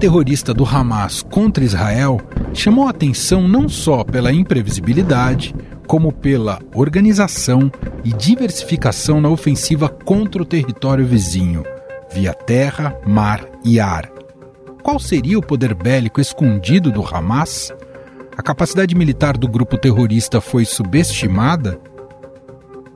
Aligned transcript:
terrorista 0.00 0.54
do 0.54 0.64
Hamas 0.64 1.22
contra 1.22 1.62
Israel 1.62 2.18
chamou 2.54 2.88
atenção 2.88 3.46
não 3.46 3.68
só 3.68 4.02
pela 4.02 4.32
imprevisibilidade, 4.32 5.54
como 5.86 6.10
pela 6.10 6.58
organização 6.74 7.70
e 8.02 8.10
diversificação 8.10 9.20
na 9.20 9.28
ofensiva 9.28 9.90
contra 9.90 10.40
o 10.40 10.46
território 10.46 11.06
vizinho, 11.06 11.64
via 12.10 12.32
terra, 12.32 12.98
mar 13.06 13.44
e 13.62 13.78
ar. 13.78 14.10
Qual 14.82 14.98
seria 14.98 15.38
o 15.38 15.42
poder 15.42 15.74
bélico 15.74 16.18
escondido 16.18 16.90
do 16.90 17.06
Hamas? 17.06 17.70
A 18.34 18.42
capacidade 18.42 18.94
militar 18.94 19.36
do 19.36 19.46
grupo 19.46 19.76
terrorista 19.76 20.40
foi 20.40 20.64
subestimada? 20.64 21.78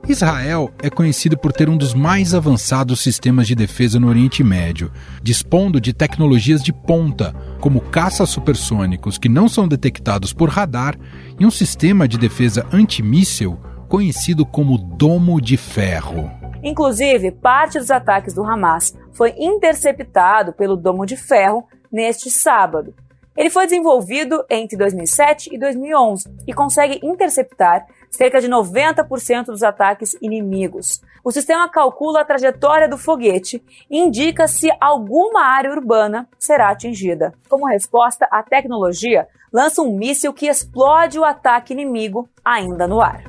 Israel 0.07 0.69
é 0.83 0.89
conhecido 0.89 1.35
por 1.35 1.51
ter 1.51 1.67
um 1.67 1.75
dos 1.75 1.95
mais 1.95 2.35
avançados 2.35 2.99
sistemas 2.99 3.47
de 3.47 3.55
defesa 3.55 3.99
no 3.99 4.07
Oriente 4.07 4.43
Médio, 4.43 4.91
dispondo 5.21 5.81
de 5.81 5.93
tecnologias 5.93 6.61
de 6.61 6.71
ponta, 6.71 7.33
como 7.59 7.81
caças 7.81 8.29
supersônicos 8.29 9.17
que 9.17 9.27
não 9.27 9.49
são 9.49 9.67
detectados 9.67 10.31
por 10.31 10.47
radar 10.49 10.95
e 11.39 11.45
um 11.45 11.49
sistema 11.49 12.07
de 12.07 12.19
defesa 12.19 12.67
antimíssil 12.71 13.59
conhecido 13.89 14.45
como 14.45 14.77
Domo 14.77 15.41
de 15.41 15.57
Ferro. 15.57 16.29
Inclusive, 16.61 17.31
parte 17.31 17.79
dos 17.79 17.89
ataques 17.89 18.33
do 18.33 18.43
Hamas 18.43 18.95
foi 19.11 19.33
interceptado 19.39 20.53
pelo 20.53 20.75
Domo 20.75 21.05
de 21.05 21.17
Ferro 21.17 21.67
neste 21.91 22.29
sábado. 22.29 22.93
Ele 23.35 23.49
foi 23.49 23.65
desenvolvido 23.65 24.45
entre 24.49 24.77
2007 24.77 25.49
e 25.53 25.59
2011 25.59 26.29
e 26.47 26.53
consegue 26.53 26.99
interceptar 27.03 27.85
cerca 28.15 28.41
de 28.41 28.47
90% 28.47 29.45
dos 29.45 29.61
ataques 29.61 30.15
inimigos. 30.21 31.01
O 31.23 31.31
sistema 31.31 31.69
calcula 31.69 32.21
a 32.21 32.25
trajetória 32.25 32.87
do 32.87 32.97
foguete 32.97 33.63
e 33.89 33.99
indica 33.99 34.47
se 34.47 34.69
alguma 34.79 35.41
área 35.41 35.71
urbana 35.71 36.27
será 36.39 36.69
atingida. 36.69 37.33
Como 37.49 37.67
resposta, 37.67 38.27
a 38.31 38.41
tecnologia 38.41 39.27
lança 39.51 39.81
um 39.81 39.95
míssil 39.95 40.33
que 40.33 40.47
explode 40.47 41.19
o 41.19 41.23
ataque 41.23 41.73
inimigo 41.73 42.27
ainda 42.43 42.87
no 42.87 43.01
ar. 43.01 43.23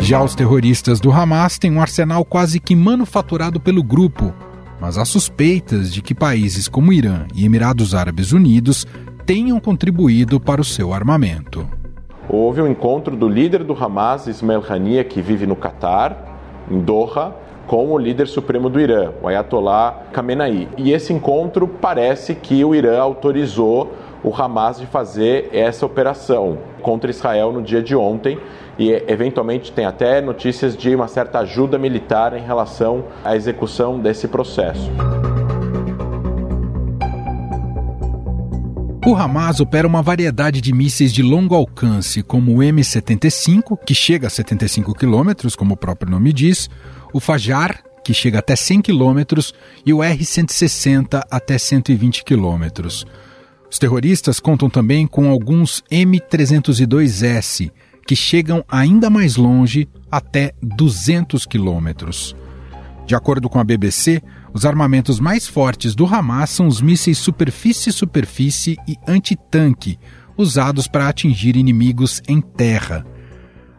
Já 0.00 0.22
os 0.22 0.34
terroristas 0.34 0.98
do 0.98 1.12
Hamas 1.12 1.58
têm 1.58 1.72
um 1.72 1.80
arsenal 1.80 2.24
quase 2.24 2.58
que 2.58 2.74
manufaturado 2.74 3.60
pelo 3.60 3.82
grupo, 3.82 4.34
mas 4.80 4.98
há 4.98 5.04
suspeitas 5.04 5.92
de 5.92 6.02
que 6.02 6.14
países 6.14 6.66
como 6.66 6.92
Irã 6.92 7.26
e 7.34 7.44
Emirados 7.44 7.94
Árabes 7.94 8.32
Unidos 8.32 8.86
tenham 9.30 9.60
contribuído 9.60 10.40
para 10.40 10.60
o 10.60 10.64
seu 10.64 10.92
armamento. 10.92 11.64
Houve 12.28 12.60
um 12.62 12.66
encontro 12.66 13.14
do 13.14 13.28
líder 13.28 13.62
do 13.62 13.72
Hamas, 13.72 14.26
Ismail 14.26 14.60
Haniyeh, 14.68 15.04
que 15.04 15.22
vive 15.22 15.46
no 15.46 15.54
Catar, 15.54 16.66
em 16.68 16.80
Doha, 16.80 17.32
com 17.64 17.92
o 17.92 17.96
líder 17.96 18.26
supremo 18.26 18.68
do 18.68 18.80
Irã, 18.80 19.12
o 19.22 19.28
Ayatollah 19.28 20.02
Khamenei. 20.12 20.66
E 20.76 20.90
esse 20.90 21.12
encontro 21.12 21.68
parece 21.68 22.34
que 22.34 22.64
o 22.64 22.74
Irã 22.74 22.98
autorizou 22.98 23.92
o 24.24 24.34
Hamas 24.34 24.80
de 24.80 24.86
fazer 24.86 25.48
essa 25.52 25.86
operação 25.86 26.58
contra 26.82 27.08
Israel 27.08 27.52
no 27.52 27.62
dia 27.62 27.80
de 27.80 27.94
ontem 27.94 28.36
e 28.76 28.90
eventualmente 29.06 29.70
tem 29.70 29.84
até 29.84 30.20
notícias 30.20 30.76
de 30.76 30.92
uma 30.92 31.06
certa 31.06 31.38
ajuda 31.38 31.78
militar 31.78 32.36
em 32.36 32.42
relação 32.42 33.04
à 33.24 33.36
execução 33.36 33.96
desse 33.96 34.26
processo. 34.26 34.90
O 39.06 39.16
Hamas 39.16 39.60
opera 39.60 39.88
uma 39.88 40.02
variedade 40.02 40.60
de 40.60 40.74
mísseis 40.74 41.10
de 41.10 41.22
longo 41.22 41.54
alcance, 41.54 42.22
como 42.22 42.52
o 42.52 42.58
M75, 42.58 43.78
que 43.86 43.94
chega 43.94 44.26
a 44.26 44.30
75 44.30 44.94
km, 44.94 45.32
como 45.56 45.72
o 45.72 45.76
próprio 45.76 46.10
nome 46.10 46.34
diz, 46.34 46.68
o 47.10 47.18
Fajar, 47.18 47.82
que 48.04 48.12
chega 48.12 48.40
até 48.40 48.54
100 48.54 48.82
km, 48.82 49.22
e 49.86 49.92
o 49.94 50.02
R-160 50.02 51.22
até 51.30 51.56
120 51.56 52.24
km. 52.24 52.88
Os 53.70 53.78
terroristas 53.78 54.38
contam 54.38 54.68
também 54.68 55.06
com 55.06 55.30
alguns 55.30 55.82
M302S, 55.90 57.72
que 58.06 58.14
chegam 58.14 58.62
ainda 58.68 59.08
mais 59.08 59.36
longe, 59.36 59.88
até 60.10 60.52
200 60.62 61.46
quilômetros. 61.46 62.36
De 63.06 63.14
acordo 63.14 63.48
com 63.48 63.58
a 63.58 63.64
BBC, 63.64 64.22
os 64.52 64.64
armamentos 64.66 65.20
mais 65.20 65.46
fortes 65.46 65.94
do 65.94 66.06
Hamas 66.06 66.50
são 66.50 66.66
os 66.66 66.80
mísseis 66.80 67.18
superfície-superfície 67.18 68.76
e 68.86 68.96
antitanque, 69.06 69.98
usados 70.36 70.88
para 70.88 71.08
atingir 71.08 71.56
inimigos 71.56 72.20
em 72.26 72.40
terra. 72.40 73.04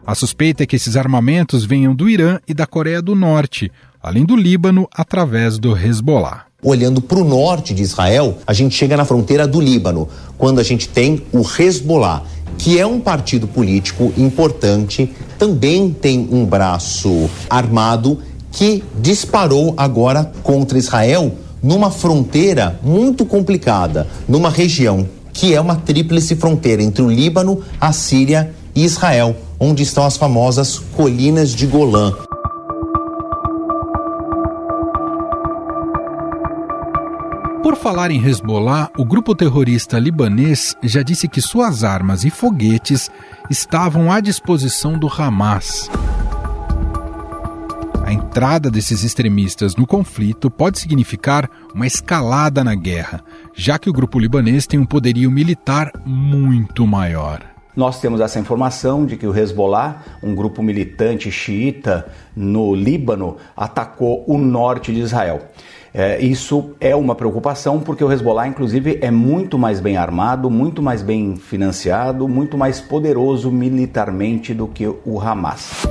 A 0.06 0.14
suspeita 0.14 0.62
é 0.62 0.66
que 0.66 0.76
esses 0.76 0.96
armamentos 0.96 1.64
venham 1.64 1.94
do 1.94 2.08
Irã 2.08 2.38
e 2.48 2.54
da 2.54 2.66
Coreia 2.66 3.02
do 3.02 3.14
Norte, 3.14 3.70
além 4.02 4.24
do 4.24 4.34
Líbano, 4.34 4.88
através 4.92 5.58
do 5.58 5.76
Hezbollah. 5.76 6.46
Olhando 6.62 7.00
para 7.00 7.18
o 7.18 7.24
norte 7.24 7.74
de 7.74 7.82
Israel, 7.82 8.38
a 8.46 8.52
gente 8.52 8.74
chega 8.74 8.96
na 8.96 9.04
fronteira 9.04 9.46
do 9.46 9.60
Líbano, 9.60 10.08
quando 10.38 10.60
a 10.60 10.62
gente 10.62 10.88
tem 10.88 11.24
o 11.32 11.40
Hezbollah, 11.40 12.24
que 12.56 12.78
é 12.78 12.86
um 12.86 13.00
partido 13.00 13.46
político 13.46 14.12
importante, 14.16 15.12
também 15.38 15.92
tem 15.92 16.28
um 16.30 16.44
braço 16.44 17.28
armado 17.50 18.18
que 18.52 18.84
disparou 19.00 19.74
agora 19.76 20.30
contra 20.42 20.78
Israel 20.78 21.32
numa 21.62 21.90
fronteira 21.90 22.78
muito 22.82 23.24
complicada, 23.24 24.06
numa 24.28 24.50
região 24.50 25.08
que 25.32 25.54
é 25.54 25.60
uma 25.60 25.76
tríplice 25.76 26.36
fronteira 26.36 26.82
entre 26.82 27.02
o 27.02 27.10
Líbano, 27.10 27.62
a 27.80 27.92
Síria 27.92 28.54
e 28.74 28.84
Israel, 28.84 29.34
onde 29.58 29.82
estão 29.82 30.04
as 30.04 30.16
famosas 30.16 30.78
colinas 30.78 31.50
de 31.50 31.66
Golã. 31.66 32.12
Por 37.62 37.76
falar 37.76 38.10
em 38.10 38.22
Hezbollah, 38.22 38.90
o 38.98 39.04
grupo 39.04 39.34
terrorista 39.34 39.98
libanês 39.98 40.76
já 40.82 41.02
disse 41.02 41.26
que 41.26 41.40
suas 41.40 41.82
armas 41.84 42.24
e 42.24 42.30
foguetes 42.30 43.10
estavam 43.48 44.12
à 44.12 44.20
disposição 44.20 44.98
do 44.98 45.08
Hamas. 45.08 45.88
A 48.12 48.14
entrada 48.14 48.70
desses 48.70 49.04
extremistas 49.04 49.74
no 49.74 49.86
conflito 49.86 50.50
pode 50.50 50.78
significar 50.78 51.48
uma 51.74 51.86
escalada 51.86 52.62
na 52.62 52.74
guerra, 52.74 53.24
já 53.54 53.78
que 53.78 53.88
o 53.88 53.92
grupo 53.92 54.18
libanês 54.18 54.66
tem 54.66 54.78
um 54.78 54.84
poderio 54.84 55.30
militar 55.30 55.90
muito 56.04 56.86
maior. 56.86 57.40
Nós 57.74 58.02
temos 58.02 58.20
essa 58.20 58.38
informação 58.38 59.06
de 59.06 59.16
que 59.16 59.26
o 59.26 59.34
Hezbollah, 59.34 60.02
um 60.22 60.34
grupo 60.34 60.62
militante 60.62 61.30
xiita 61.30 62.06
no 62.36 62.74
Líbano, 62.74 63.38
atacou 63.56 64.24
o 64.26 64.36
norte 64.36 64.92
de 64.92 65.00
Israel. 65.00 65.48
É, 65.94 66.20
isso 66.20 66.72
é 66.80 66.94
uma 66.94 67.14
preocupação 67.14 67.80
porque 67.80 68.04
o 68.04 68.12
Hezbollah, 68.12 68.46
inclusive, 68.46 68.98
é 69.00 69.10
muito 69.10 69.58
mais 69.58 69.80
bem 69.80 69.96
armado, 69.96 70.50
muito 70.50 70.82
mais 70.82 71.00
bem 71.00 71.36
financiado, 71.36 72.28
muito 72.28 72.58
mais 72.58 72.78
poderoso 72.78 73.50
militarmente 73.50 74.52
do 74.52 74.66
que 74.66 74.86
o 74.86 75.18
Hamas. 75.18 75.86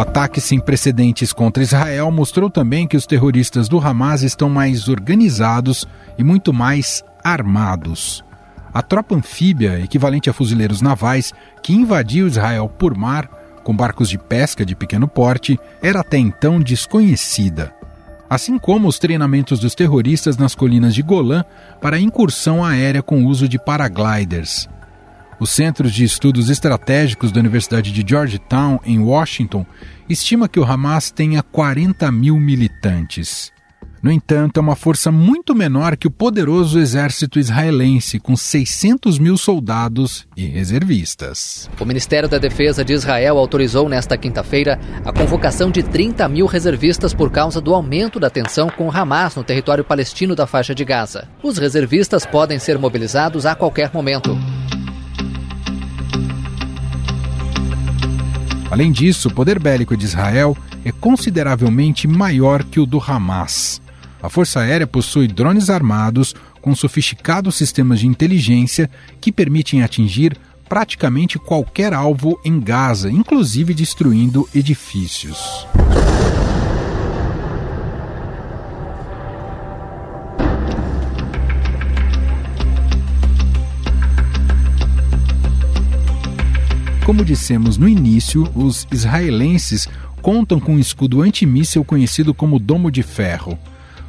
O 0.00 0.02
ataque 0.02 0.40
sem 0.40 0.58
precedentes 0.58 1.30
contra 1.30 1.62
Israel 1.62 2.10
mostrou 2.10 2.48
também 2.48 2.88
que 2.88 2.96
os 2.96 3.04
terroristas 3.04 3.68
do 3.68 3.78
Hamas 3.78 4.22
estão 4.22 4.48
mais 4.48 4.88
organizados 4.88 5.86
e 6.16 6.24
muito 6.24 6.54
mais 6.54 7.04
armados. 7.22 8.24
A 8.72 8.80
tropa 8.80 9.14
anfíbia, 9.14 9.78
equivalente 9.78 10.30
a 10.30 10.32
fuzileiros 10.32 10.80
navais, 10.80 11.34
que 11.62 11.74
invadiu 11.74 12.26
Israel 12.26 12.66
por 12.66 12.96
mar 12.96 13.28
com 13.62 13.76
barcos 13.76 14.08
de 14.08 14.16
pesca 14.16 14.64
de 14.64 14.74
pequeno 14.74 15.06
porte, 15.06 15.60
era 15.82 16.00
até 16.00 16.16
então 16.16 16.58
desconhecida. 16.60 17.70
Assim 18.26 18.58
como 18.58 18.88
os 18.88 18.98
treinamentos 18.98 19.60
dos 19.60 19.74
terroristas 19.74 20.38
nas 20.38 20.54
colinas 20.54 20.94
de 20.94 21.02
Golã 21.02 21.44
para 21.78 22.00
incursão 22.00 22.64
aérea 22.64 23.02
com 23.02 23.26
uso 23.26 23.46
de 23.46 23.58
paragliders. 23.58 24.66
O 25.40 25.46
Centro 25.46 25.90
de 25.90 26.04
Estudos 26.04 26.50
Estratégicos 26.50 27.32
da 27.32 27.40
Universidade 27.40 27.90
de 27.90 28.04
Georgetown, 28.06 28.78
em 28.84 28.98
Washington, 28.98 29.64
estima 30.06 30.46
que 30.46 30.60
o 30.60 30.64
Hamas 30.64 31.10
tenha 31.10 31.42
40 31.42 32.12
mil 32.12 32.38
militantes. 32.38 33.50
No 34.02 34.12
entanto, 34.12 34.58
é 34.58 34.60
uma 34.60 34.76
força 34.76 35.10
muito 35.10 35.54
menor 35.54 35.96
que 35.96 36.06
o 36.06 36.10
poderoso 36.10 36.78
exército 36.78 37.38
israelense, 37.38 38.20
com 38.20 38.36
600 38.36 39.18
mil 39.18 39.38
soldados 39.38 40.26
e 40.36 40.44
reservistas. 40.44 41.70
O 41.80 41.86
Ministério 41.86 42.28
da 42.28 42.36
Defesa 42.36 42.84
de 42.84 42.92
Israel 42.92 43.38
autorizou 43.38 43.88
nesta 43.88 44.18
quinta-feira 44.18 44.78
a 45.06 45.10
convocação 45.10 45.70
de 45.70 45.82
30 45.82 46.28
mil 46.28 46.44
reservistas 46.44 47.14
por 47.14 47.30
causa 47.30 47.62
do 47.62 47.74
aumento 47.74 48.20
da 48.20 48.28
tensão 48.28 48.68
com 48.68 48.90
Hamas 48.90 49.36
no 49.36 49.44
território 49.44 49.84
palestino 49.84 50.34
da 50.34 50.46
faixa 50.46 50.74
de 50.74 50.84
Gaza. 50.84 51.26
Os 51.42 51.56
reservistas 51.56 52.26
podem 52.26 52.58
ser 52.58 52.78
mobilizados 52.78 53.46
a 53.46 53.54
qualquer 53.54 53.90
momento. 53.94 54.38
Além 58.70 58.92
disso, 58.92 59.28
o 59.28 59.34
poder 59.34 59.58
bélico 59.58 59.96
de 59.96 60.04
Israel 60.04 60.56
é 60.84 60.92
consideravelmente 60.92 62.06
maior 62.06 62.62
que 62.62 62.78
o 62.78 62.86
do 62.86 63.02
Hamas. 63.04 63.82
A 64.22 64.28
Força 64.28 64.60
Aérea 64.60 64.86
possui 64.86 65.26
drones 65.26 65.68
armados 65.68 66.34
com 66.60 66.74
sofisticados 66.74 67.56
sistemas 67.56 68.00
de 68.00 68.06
inteligência 68.06 68.88
que 69.20 69.32
permitem 69.32 69.82
atingir 69.82 70.36
praticamente 70.68 71.36
qualquer 71.36 71.92
alvo 71.92 72.40
em 72.44 72.60
Gaza, 72.60 73.10
inclusive 73.10 73.74
destruindo 73.74 74.48
edifícios. 74.54 75.66
Como 87.10 87.24
dissemos 87.24 87.76
no 87.76 87.88
início, 87.88 88.48
os 88.54 88.86
israelenses 88.92 89.88
contam 90.22 90.60
com 90.60 90.74
um 90.74 90.78
escudo 90.78 91.22
antimíssel 91.22 91.82
conhecido 91.82 92.32
como 92.32 92.56
Domo 92.56 92.88
de 92.88 93.02
Ferro. 93.02 93.58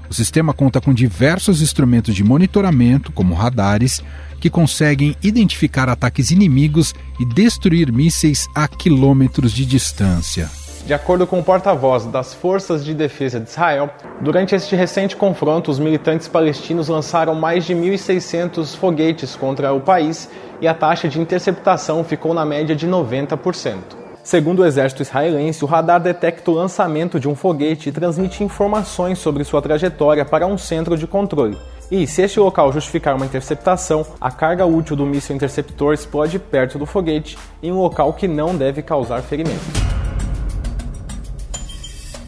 O 0.08 0.14
sistema 0.14 0.54
conta 0.54 0.80
com 0.80 0.94
diversos 0.94 1.64
instrumentos 1.64 2.14
de 2.14 2.24
monitoramento, 2.24 3.12
como 3.12 3.34
radares, 3.34 4.04
que 4.40 4.52
conseguem 4.52 5.16
identificar 5.24 5.90
ataques 5.90 6.30
inimigos 6.30 6.94
e 7.20 7.26
destruir 7.26 7.92
mísseis 7.92 8.48
a 8.54 8.68
quilômetros 8.68 9.52
de 9.52 9.66
distância. 9.66 10.48
De 10.92 10.96
acordo 10.96 11.26
com 11.26 11.40
o 11.40 11.44
porta-voz 11.44 12.06
das 12.06 12.34
Forças 12.34 12.84
de 12.84 12.94
Defesa 12.94 13.40
de 13.40 13.50
Israel, 13.50 13.90
durante 14.20 14.54
este 14.54 14.76
recente 14.76 15.16
confronto, 15.16 15.72
os 15.72 15.80
militantes 15.80 16.28
palestinos 16.28 16.90
lançaram 16.90 17.34
mais 17.34 17.64
de 17.64 17.74
1.600 17.74 18.76
foguetes 18.76 19.34
contra 19.34 19.72
o 19.72 19.80
país 19.80 20.30
e 20.60 20.68
a 20.68 20.74
taxa 20.74 21.08
de 21.08 21.18
interceptação 21.18 22.04
ficou 22.04 22.34
na 22.34 22.44
média 22.46 22.76
de 22.76 22.86
90%. 22.86 23.78
Segundo 24.22 24.60
o 24.60 24.66
exército 24.66 25.02
israelense, 25.02 25.64
o 25.64 25.66
radar 25.66 26.02
detecta 26.02 26.52
o 26.52 26.56
lançamento 26.56 27.22
de 27.22 27.30
um 27.30 27.36
foguete 27.36 27.88
e 27.88 27.94
transmite 27.94 28.44
informações 28.44 29.18
sobre 29.18 29.46
sua 29.46 29.62
trajetória 29.62 30.26
para 30.26 30.46
um 30.46 30.58
centro 30.58 30.98
de 30.98 31.08
controle. 31.08 31.58
E, 31.90 32.06
se 32.06 32.22
este 32.22 32.38
local 32.38 32.70
justificar 32.74 33.16
uma 33.16 33.26
interceptação, 33.26 34.06
a 34.20 34.30
carga 34.30 34.66
útil 34.66 34.98
do 34.98 35.06
míssil 35.06 35.38
interceptor 35.38 35.94
explode 35.94 36.38
perto 36.38 36.78
do 36.78 36.86
foguete, 36.86 37.38
em 37.64 37.72
um 37.72 37.80
local 37.80 38.12
que 38.12 38.28
não 38.28 38.54
deve 38.58 38.82
causar 38.82 39.22
ferimentos. 39.22 40.01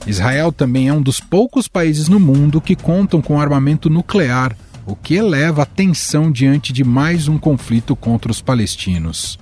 Israel 0.06 0.52
também 0.52 0.90
é 0.90 0.94
um 0.94 1.02
dos 1.02 1.20
poucos 1.20 1.68
países 1.68 2.10
no 2.10 2.20
mundo 2.20 2.60
que 2.60 2.76
contam 2.76 3.22
com 3.22 3.40
armamento 3.40 3.90
nuclear, 3.90 4.56
o 4.86 4.96
que 4.96 5.16
eleva 5.16 5.64
a 5.64 5.66
tensão 5.66 6.32
diante 6.32 6.74
de 6.74 6.84
mais 6.84 7.28
um 7.28 7.38
conflito 7.38 7.96
contra 7.96 8.32
os 8.32 8.42
palestinos. 8.42 9.40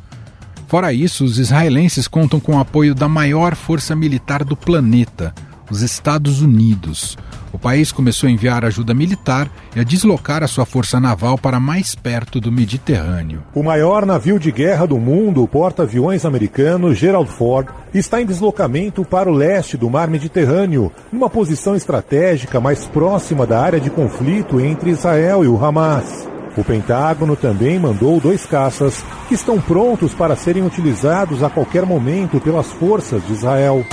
Fora 0.67 0.93
isso, 0.93 1.25
os 1.25 1.39
israelenses 1.39 2.07
contam 2.07 2.39
com 2.39 2.55
o 2.55 2.59
apoio 2.59 2.93
da 2.93 3.09
maior 3.09 3.55
força 3.55 3.95
militar 3.95 4.43
do 4.43 4.55
planeta, 4.55 5.33
os 5.71 5.81
Estados 5.81 6.41
Unidos. 6.41 7.17
O 7.53 7.57
país 7.57 7.91
começou 7.91 8.27
a 8.27 8.31
enviar 8.31 8.63
ajuda 8.63 8.93
militar 8.93 9.49
e 9.75 9.79
a 9.79 9.83
deslocar 9.83 10.43
a 10.43 10.47
sua 10.47 10.65
força 10.65 10.99
naval 10.99 11.37
para 11.37 11.59
mais 11.59 11.95
perto 11.95 12.39
do 12.39 12.51
Mediterrâneo. 12.51 13.43
O 13.53 13.63
maior 13.63 14.05
navio 14.05 14.39
de 14.39 14.51
guerra 14.51 14.85
do 14.85 14.97
mundo, 14.97 15.43
o 15.43 15.47
porta-aviões 15.47 16.25
americano 16.25 16.93
Gerald 16.93 17.29
Ford, 17.29 17.67
está 17.93 18.21
em 18.21 18.25
deslocamento 18.25 19.03
para 19.03 19.29
o 19.29 19.33
leste 19.33 19.75
do 19.75 19.89
mar 19.89 20.09
Mediterrâneo, 20.09 20.91
numa 21.11 21.29
posição 21.29 21.75
estratégica 21.75 22.59
mais 22.59 22.85
próxima 22.87 23.45
da 23.45 23.59
área 23.59 23.79
de 23.79 23.89
conflito 23.89 24.59
entre 24.59 24.91
Israel 24.91 25.43
e 25.43 25.47
o 25.47 25.63
Hamas. 25.63 26.29
O 26.57 26.63
Pentágono 26.63 27.35
também 27.35 27.79
mandou 27.79 28.19
dois 28.19 28.45
caças 28.45 29.03
que 29.27 29.35
estão 29.35 29.59
prontos 29.59 30.13
para 30.13 30.35
serem 30.35 30.65
utilizados 30.65 31.43
a 31.43 31.49
qualquer 31.49 31.85
momento 31.85 32.41
pelas 32.41 32.67
forças 32.67 33.25
de 33.25 33.33
Israel. 33.33 33.85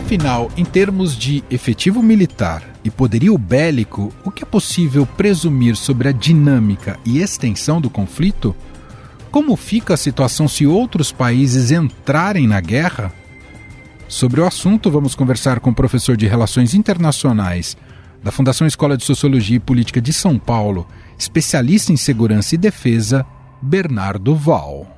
Afinal, 0.00 0.50
em 0.56 0.64
termos 0.64 1.14
de 1.14 1.44
efetivo 1.50 2.02
militar 2.02 2.64
e 2.82 2.90
poderio 2.90 3.36
bélico, 3.36 4.10
o 4.24 4.30
que 4.30 4.42
é 4.42 4.46
possível 4.46 5.04
presumir 5.04 5.76
sobre 5.76 6.08
a 6.08 6.12
dinâmica 6.12 6.98
e 7.04 7.20
extensão 7.20 7.82
do 7.82 7.90
conflito? 7.90 8.56
Como 9.30 9.54
fica 9.56 9.92
a 9.92 9.98
situação 9.98 10.48
se 10.48 10.66
outros 10.66 11.12
países 11.12 11.70
entrarem 11.70 12.48
na 12.48 12.62
guerra? 12.62 13.12
Sobre 14.08 14.40
o 14.40 14.46
assunto, 14.46 14.90
vamos 14.90 15.14
conversar 15.14 15.60
com 15.60 15.68
o 15.68 15.74
professor 15.74 16.16
de 16.16 16.26
Relações 16.26 16.72
Internacionais 16.72 17.76
da 18.22 18.32
Fundação 18.32 18.66
Escola 18.66 18.96
de 18.96 19.04
Sociologia 19.04 19.58
e 19.58 19.60
Política 19.60 20.00
de 20.00 20.14
São 20.14 20.38
Paulo, 20.38 20.88
especialista 21.18 21.92
em 21.92 21.96
segurança 21.98 22.54
e 22.54 22.58
defesa, 22.58 23.24
Bernardo 23.60 24.34
Val. 24.34 24.96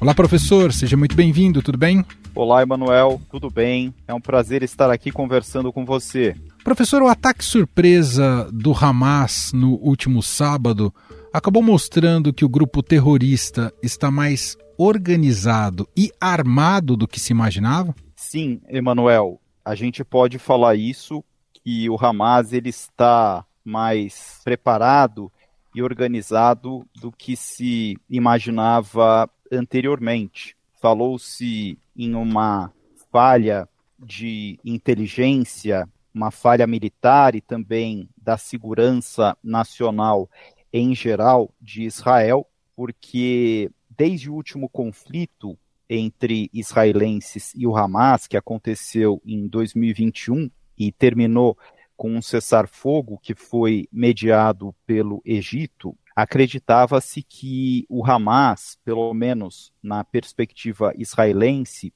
Olá, 0.00 0.14
professor, 0.14 0.72
seja 0.72 0.96
muito 0.96 1.14
bem-vindo, 1.14 1.60
tudo 1.60 1.76
bem? 1.76 2.02
Olá, 2.34 2.62
Emanuel, 2.62 3.20
tudo 3.30 3.50
bem? 3.50 3.94
É 4.08 4.14
um 4.14 4.20
prazer 4.20 4.62
estar 4.62 4.90
aqui 4.90 5.12
conversando 5.12 5.70
com 5.70 5.84
você. 5.84 6.34
Professor, 6.64 7.02
o 7.02 7.06
ataque 7.06 7.44
surpresa 7.44 8.48
do 8.50 8.72
Hamas 8.72 9.52
no 9.52 9.74
último 9.74 10.22
sábado 10.22 10.90
acabou 11.34 11.62
mostrando 11.62 12.32
que 12.32 12.46
o 12.46 12.48
grupo 12.48 12.82
terrorista 12.82 13.70
está 13.82 14.10
mais 14.10 14.56
organizado 14.78 15.86
e 15.94 16.10
armado 16.18 16.96
do 16.96 17.06
que 17.06 17.20
se 17.20 17.34
imaginava? 17.34 17.94
Sim, 18.16 18.58
Emanuel, 18.70 19.38
a 19.62 19.74
gente 19.74 20.02
pode 20.02 20.38
falar 20.38 20.76
isso 20.76 21.22
que 21.52 21.90
o 21.90 21.98
Hamas 22.02 22.54
ele 22.54 22.70
está 22.70 23.44
mais 23.62 24.40
preparado 24.42 25.30
e 25.74 25.82
organizado 25.82 26.86
do 26.98 27.12
que 27.12 27.36
se 27.36 27.98
imaginava 28.08 29.28
anteriormente. 29.50 30.56
Falou-se 30.80 31.78
em 31.96 32.14
uma 32.14 32.72
falha 33.10 33.68
de 33.98 34.58
inteligência, 34.64 35.88
uma 36.14 36.30
falha 36.30 36.66
militar 36.66 37.34
e 37.34 37.40
também 37.40 38.08
da 38.16 38.36
segurança 38.36 39.36
nacional 39.42 40.28
em 40.72 40.94
geral 40.94 41.52
de 41.60 41.82
Israel, 41.82 42.46
porque 42.74 43.70
desde 43.96 44.30
o 44.30 44.34
último 44.34 44.68
conflito 44.68 45.58
entre 45.88 46.48
israelenses 46.52 47.52
e 47.54 47.66
o 47.66 47.76
Hamas, 47.76 48.26
que 48.26 48.36
aconteceu 48.36 49.20
em 49.26 49.48
2021 49.48 50.48
e 50.78 50.92
terminou 50.92 51.58
com 51.96 52.14
um 52.14 52.22
cessar-fogo 52.22 53.18
que 53.18 53.34
foi 53.34 53.86
mediado 53.92 54.74
pelo 54.86 55.20
Egito, 55.24 55.94
acreditava-se 56.22 57.22
que 57.22 57.86
o 57.88 58.04
Hamas, 58.04 58.78
pelo 58.84 59.12
menos 59.14 59.72
na 59.82 60.04
perspectiva 60.04 60.92
israelense, 60.96 61.92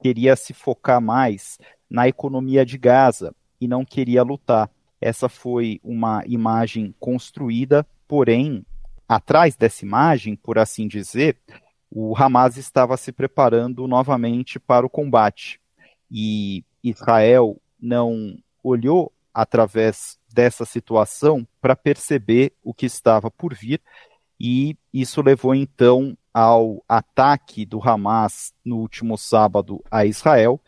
queria 0.00 0.36
se 0.36 0.52
focar 0.52 1.00
mais 1.00 1.58
na 1.88 2.06
economia 2.06 2.66
de 2.66 2.76
Gaza 2.76 3.34
e 3.60 3.66
não 3.66 3.84
queria 3.84 4.22
lutar. 4.22 4.70
Essa 5.00 5.28
foi 5.28 5.80
uma 5.82 6.22
imagem 6.26 6.94
construída, 7.00 7.86
porém, 8.06 8.64
atrás 9.08 9.56
dessa 9.56 9.84
imagem, 9.84 10.36
por 10.36 10.58
assim 10.58 10.86
dizer, 10.86 11.38
o 11.90 12.14
Hamas 12.16 12.56
estava 12.56 12.96
se 12.96 13.10
preparando 13.10 13.86
novamente 13.88 14.60
para 14.60 14.84
o 14.84 14.90
combate. 14.90 15.60
E 16.10 16.62
Israel 16.82 17.60
não 17.80 18.36
olhou 18.62 19.10
através 19.32 20.18
dessa 20.32 20.64
situação 20.64 21.46
para 21.60 21.76
perceber 21.76 22.52
o 22.62 22.72
que 22.72 22.86
estava 22.86 23.30
por 23.30 23.54
vir, 23.54 23.80
e 24.40 24.76
isso 24.92 25.22
levou 25.22 25.54
então 25.54 26.16
ao 26.34 26.82
ataque 26.88 27.64
do 27.64 27.80
Hamas 27.80 28.52
no 28.64 28.78
último 28.78 29.16
sábado 29.16 29.82
a 29.90 30.04
Israel, 30.04 30.60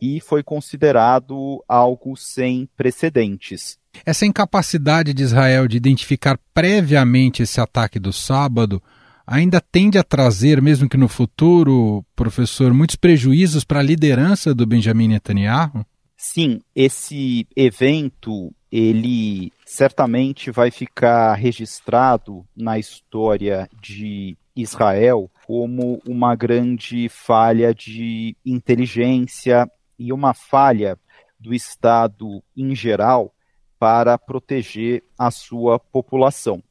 e 0.00 0.20
foi 0.20 0.42
considerado 0.42 1.62
algo 1.66 2.16
sem 2.16 2.68
precedentes. 2.76 3.78
Essa 4.06 4.24
incapacidade 4.24 5.12
de 5.12 5.22
Israel 5.22 5.66
de 5.66 5.76
identificar 5.76 6.38
previamente 6.54 7.42
esse 7.42 7.60
ataque 7.60 7.98
do 7.98 8.12
sábado 8.12 8.82
ainda 9.26 9.60
tende 9.60 9.98
a 9.98 10.04
trazer, 10.04 10.62
mesmo 10.62 10.88
que 10.88 10.96
no 10.96 11.08
futuro, 11.08 12.04
professor, 12.16 12.72
muitos 12.72 12.96
prejuízos 12.96 13.64
para 13.64 13.80
a 13.80 13.82
liderança 13.82 14.54
do 14.54 14.66
Benjamin 14.66 15.08
Netanyahu? 15.08 15.84
Sim, 16.16 16.60
esse 16.74 17.46
evento 17.54 18.52
ele 18.70 19.52
certamente 19.64 20.50
vai 20.50 20.70
ficar 20.70 21.34
registrado 21.34 22.46
na 22.56 22.78
história 22.78 23.68
de 23.80 24.36
Israel 24.54 25.30
como 25.46 26.00
uma 26.06 26.34
grande 26.34 27.08
falha 27.08 27.74
de 27.74 28.36
inteligência 28.44 29.70
e 29.98 30.12
uma 30.12 30.34
falha 30.34 30.98
do 31.38 31.54
Estado 31.54 32.42
em 32.56 32.74
geral 32.74 33.32
para 33.78 34.18
proteger 34.18 35.04
a 35.16 35.30
sua 35.30 35.78
população. 35.78 36.62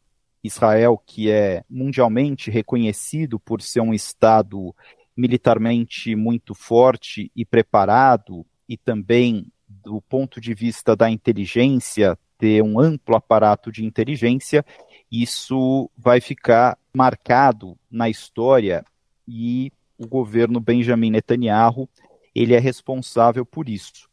Israel, 0.43 1.01
que 1.05 1.31
é 1.31 1.63
mundialmente 1.69 2.51
reconhecido 2.51 3.39
por 3.39 3.61
ser 3.61 3.81
um 3.81 3.93
Estado 3.93 4.75
militarmente 5.15 6.15
muito 6.15 6.53
forte 6.53 7.31
e 7.35 7.43
preparado, 7.43 8.45
e 8.69 8.77
também 8.77 9.51
do 9.87 10.01
ponto 10.01 10.41
de 10.41 10.53
vista 10.53 10.97
da 10.97 11.09
inteligência, 11.09 12.19
ter 12.37 12.61
um 12.61 12.77
amplo 12.77 13.15
aparato 13.15 13.71
de 13.71 13.85
inteligência, 13.85 14.65
isso 15.09 15.89
vai 15.97 16.19
ficar 16.19 16.77
marcado 16.93 17.77
na 17.89 18.09
história 18.09 18.83
e 19.25 19.71
o 19.97 20.05
governo 20.05 20.59
Benjamin 20.59 21.11
Netanyahu 21.11 21.89
ele 22.35 22.53
é 22.53 22.59
responsável 22.59 23.45
por 23.45 23.69
isso. 23.69 24.09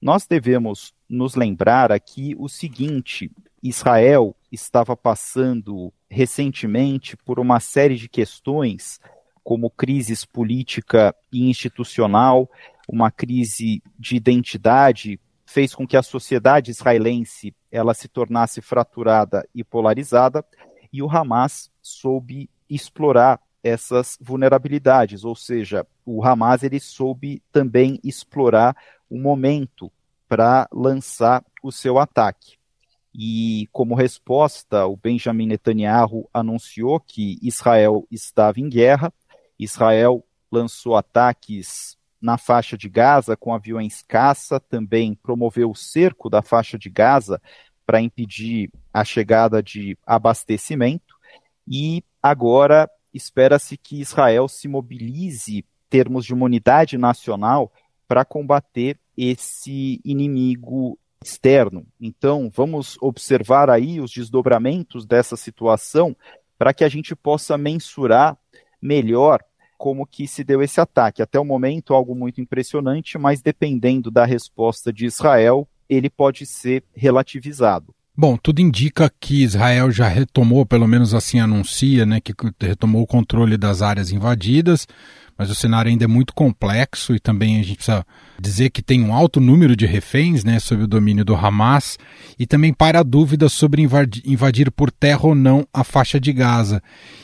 Nós 0.00 0.24
devemos 0.24 0.94
nos 1.08 1.34
lembrar 1.34 1.90
aqui 1.90 2.36
o 2.38 2.48
seguinte: 2.48 3.28
Israel 3.60 4.36
estava 4.52 4.96
passando 4.96 5.92
recentemente 6.08 7.16
por 7.16 7.40
uma 7.40 7.58
série 7.58 7.96
de 7.96 8.08
questões, 8.08 9.00
como 9.42 9.68
crises 9.68 10.24
política 10.24 11.12
e 11.32 11.50
institucional, 11.50 12.48
uma 12.88 13.10
crise 13.10 13.82
de 13.98 14.16
identidade, 14.16 15.20
fez 15.44 15.74
com 15.74 15.86
que 15.86 15.96
a 15.96 16.02
sociedade 16.02 16.70
israelense 16.70 17.54
ela 17.70 17.92
se 17.92 18.08
tornasse 18.08 18.62
fraturada 18.62 19.46
e 19.54 19.62
polarizada, 19.62 20.44
e 20.92 21.02
o 21.02 21.10
Hamas 21.10 21.70
soube 21.82 22.48
explorar 22.68 23.40
essas 23.62 24.16
vulnerabilidades, 24.20 25.24
ou 25.24 25.34
seja, 25.34 25.86
o 26.04 26.24
Hamas 26.24 26.62
ele 26.62 26.80
soube 26.80 27.42
também 27.52 28.00
explorar 28.02 28.74
o 29.10 29.18
momento 29.18 29.92
para 30.28 30.68
lançar 30.72 31.44
o 31.62 31.70
seu 31.70 31.98
ataque. 31.98 32.56
E 33.14 33.68
como 33.72 33.94
resposta, 33.94 34.86
o 34.86 34.96
Benjamin 34.96 35.46
Netanyahu 35.46 36.28
anunciou 36.32 37.00
que 37.00 37.38
Israel 37.42 38.06
estava 38.10 38.60
em 38.60 38.68
guerra. 38.68 39.12
Israel 39.58 40.24
lançou 40.52 40.94
ataques 40.94 41.96
na 42.20 42.36
faixa 42.36 42.76
de 42.76 42.88
Gaza 42.88 43.36
com 43.36 43.54
aviões 43.54 44.02
caça, 44.02 44.58
também 44.58 45.14
promoveu 45.14 45.70
o 45.70 45.76
cerco 45.76 46.28
da 46.28 46.42
faixa 46.42 46.78
de 46.78 46.90
Gaza 46.90 47.40
para 47.86 48.00
impedir 48.00 48.70
a 48.92 49.04
chegada 49.04 49.62
de 49.62 49.96
abastecimento. 50.06 51.16
E 51.66 52.02
agora 52.22 52.90
espera-se 53.14 53.76
que 53.76 54.00
Israel 54.00 54.48
se 54.48 54.68
mobilize 54.68 55.64
termos 55.88 56.24
de 56.24 56.34
uma 56.34 56.44
unidade 56.44 56.98
nacional 56.98 57.72
para 58.06 58.24
combater 58.24 58.98
esse 59.16 60.00
inimigo 60.04 60.98
externo. 61.22 61.86
Então, 62.00 62.50
vamos 62.54 62.96
observar 63.00 63.70
aí 63.70 64.00
os 64.00 64.10
desdobramentos 64.10 65.04
dessa 65.04 65.36
situação 65.36 66.16
para 66.58 66.72
que 66.72 66.84
a 66.84 66.88
gente 66.88 67.14
possa 67.14 67.56
mensurar 67.58 68.36
melhor 68.80 69.42
como 69.78 70.04
que 70.04 70.26
se 70.26 70.44
deu 70.44 70.60
esse 70.60 70.80
ataque. 70.80 71.22
Até 71.22 71.38
o 71.38 71.44
momento, 71.44 71.94
algo 71.94 72.14
muito 72.14 72.40
impressionante, 72.40 73.16
mas 73.16 73.40
dependendo 73.40 74.10
da 74.10 74.26
resposta 74.26 74.92
de 74.92 75.06
Israel, 75.06 75.66
ele 75.88 76.10
pode 76.10 76.44
ser 76.44 76.82
relativizado. 76.94 77.94
Bom, 78.14 78.36
tudo 78.36 78.60
indica 78.60 79.10
que 79.20 79.44
Israel 79.44 79.92
já 79.92 80.08
retomou, 80.08 80.66
pelo 80.66 80.88
menos 80.88 81.14
assim 81.14 81.38
anuncia, 81.38 82.04
né, 82.04 82.20
que 82.20 82.34
retomou 82.60 83.02
o 83.02 83.06
controle 83.06 83.56
das 83.56 83.80
áreas 83.80 84.10
invadidas, 84.10 84.88
mas 85.38 85.50
o 85.50 85.54
cenário 85.54 85.88
ainda 85.88 86.04
é 86.04 86.08
muito 86.08 86.34
complexo 86.34 87.14
e 87.14 87.20
também 87.20 87.60
a 87.60 87.62
gente 87.62 87.76
precisa 87.76 88.04
dizer 88.40 88.70
que 88.70 88.82
tem 88.82 89.02
um 89.02 89.14
alto 89.14 89.40
número 89.40 89.76
de 89.76 89.86
reféns, 89.86 90.42
né, 90.42 90.58
sob 90.58 90.82
o 90.82 90.86
domínio 90.86 91.24
do 91.24 91.34
Hamas, 91.34 91.96
e 92.36 92.44
também 92.44 92.74
para 92.74 92.98
a 92.98 93.02
dúvida 93.04 93.48
sobre 93.48 93.80
invadir, 93.80 94.22
invadir 94.26 94.70
por 94.72 94.90
terra 94.90 95.20
ou 95.22 95.34
não 95.36 95.64
a 95.72 95.84
faixa 95.84 96.18
de 96.18 96.32
Gaza. 96.32 96.82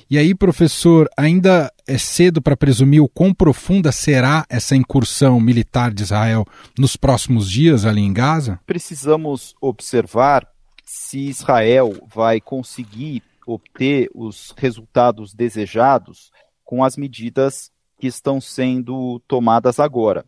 E 0.09 0.16
aí, 0.16 0.33
professor, 0.33 1.09
ainda 1.16 1.73
é 1.88 1.99
cedo 1.99 2.40
para 2.40 2.56
presumir 2.56 3.02
o 3.02 3.09
quão 3.09 3.35
profunda 3.35 3.90
será 3.90 4.47
essa 4.49 4.76
incursão 4.76 5.40
militar 5.40 5.92
de 5.92 6.04
Israel 6.04 6.47
nos 6.78 6.97
próximos 6.97 7.50
dias 7.50 7.85
ali 7.85 8.00
em 8.00 8.12
Gaza? 8.12 8.61
Precisamos 8.64 9.56
observar 9.61 10.47
se 10.85 11.18
Israel 11.18 11.97
vai 12.14 12.40
conseguir 12.40 13.23
obter 13.47 14.09
os 14.14 14.54
resultados 14.56 15.35
desejados 15.35 16.30
com 16.64 16.85
as 16.85 16.97
medidas 16.97 17.74
que 17.98 18.06
estão 18.06 18.40
sendo 18.40 19.20
tomadas 19.26 19.78
agora. 19.78 20.24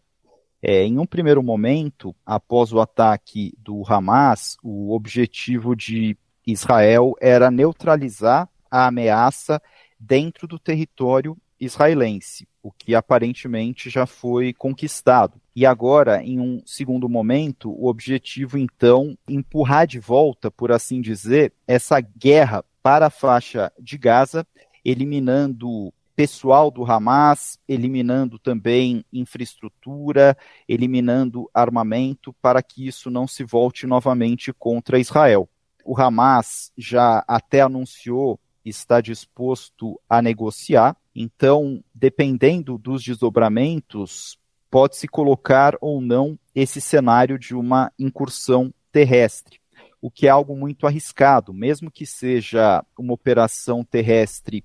É, 0.62 0.84
em 0.84 0.98
um 0.98 1.06
primeiro 1.06 1.42
momento, 1.42 2.14
após 2.24 2.72
o 2.72 2.80
ataque 2.80 3.54
do 3.58 3.82
Hamas, 3.86 4.56
o 4.62 4.94
objetivo 4.94 5.76
de 5.76 6.16
Israel 6.46 7.14
era 7.20 7.50
neutralizar 7.50 8.48
a 8.70 8.86
ameaça 8.86 9.60
dentro 9.98 10.46
do 10.46 10.58
território 10.58 11.36
israelense, 11.58 12.46
o 12.62 12.70
que 12.70 12.94
aparentemente 12.94 13.88
já 13.88 14.06
foi 14.06 14.52
conquistado. 14.52 15.40
E 15.54 15.64
agora, 15.64 16.22
em 16.22 16.38
um 16.38 16.60
segundo 16.66 17.08
momento, 17.08 17.70
o 17.70 17.88
objetivo 17.88 18.58
então 18.58 19.16
empurrar 19.26 19.86
de 19.86 19.98
volta, 19.98 20.50
por 20.50 20.70
assim 20.70 21.00
dizer, 21.00 21.52
essa 21.66 22.00
guerra 22.00 22.64
para 22.82 23.06
a 23.06 23.10
faixa 23.10 23.72
de 23.78 23.96
Gaza, 23.96 24.46
eliminando 24.84 25.92
pessoal 26.16 26.70
do 26.70 26.90
Hamas, 26.90 27.58
eliminando 27.68 28.38
também 28.38 29.04
infraestrutura, 29.12 30.36
eliminando 30.66 31.48
armamento, 31.52 32.32
para 32.40 32.62
que 32.62 32.88
isso 32.88 33.10
não 33.10 33.28
se 33.28 33.44
volte 33.44 33.86
novamente 33.86 34.50
contra 34.54 34.98
Israel. 34.98 35.46
O 35.84 36.00
Hamas 36.00 36.72
já 36.76 37.22
até 37.28 37.60
anunciou 37.60 38.40
está 38.64 39.00
disposto 39.00 40.00
a 40.08 40.20
negociar, 40.20 40.96
então, 41.14 41.84
dependendo 41.94 42.76
dos 42.76 43.04
desdobramentos, 43.04 44.38
pode-se 44.68 45.06
colocar 45.06 45.76
ou 45.80 46.00
não 46.00 46.36
esse 46.52 46.80
cenário 46.80 47.38
de 47.38 47.54
uma 47.54 47.92
incursão 47.96 48.74
terrestre, 48.90 49.60
o 50.00 50.10
que 50.10 50.26
é 50.26 50.30
algo 50.30 50.56
muito 50.56 50.86
arriscado, 50.86 51.54
mesmo 51.54 51.90
que 51.90 52.04
seja 52.04 52.84
uma 52.98 53.12
operação 53.12 53.84
terrestre 53.84 54.64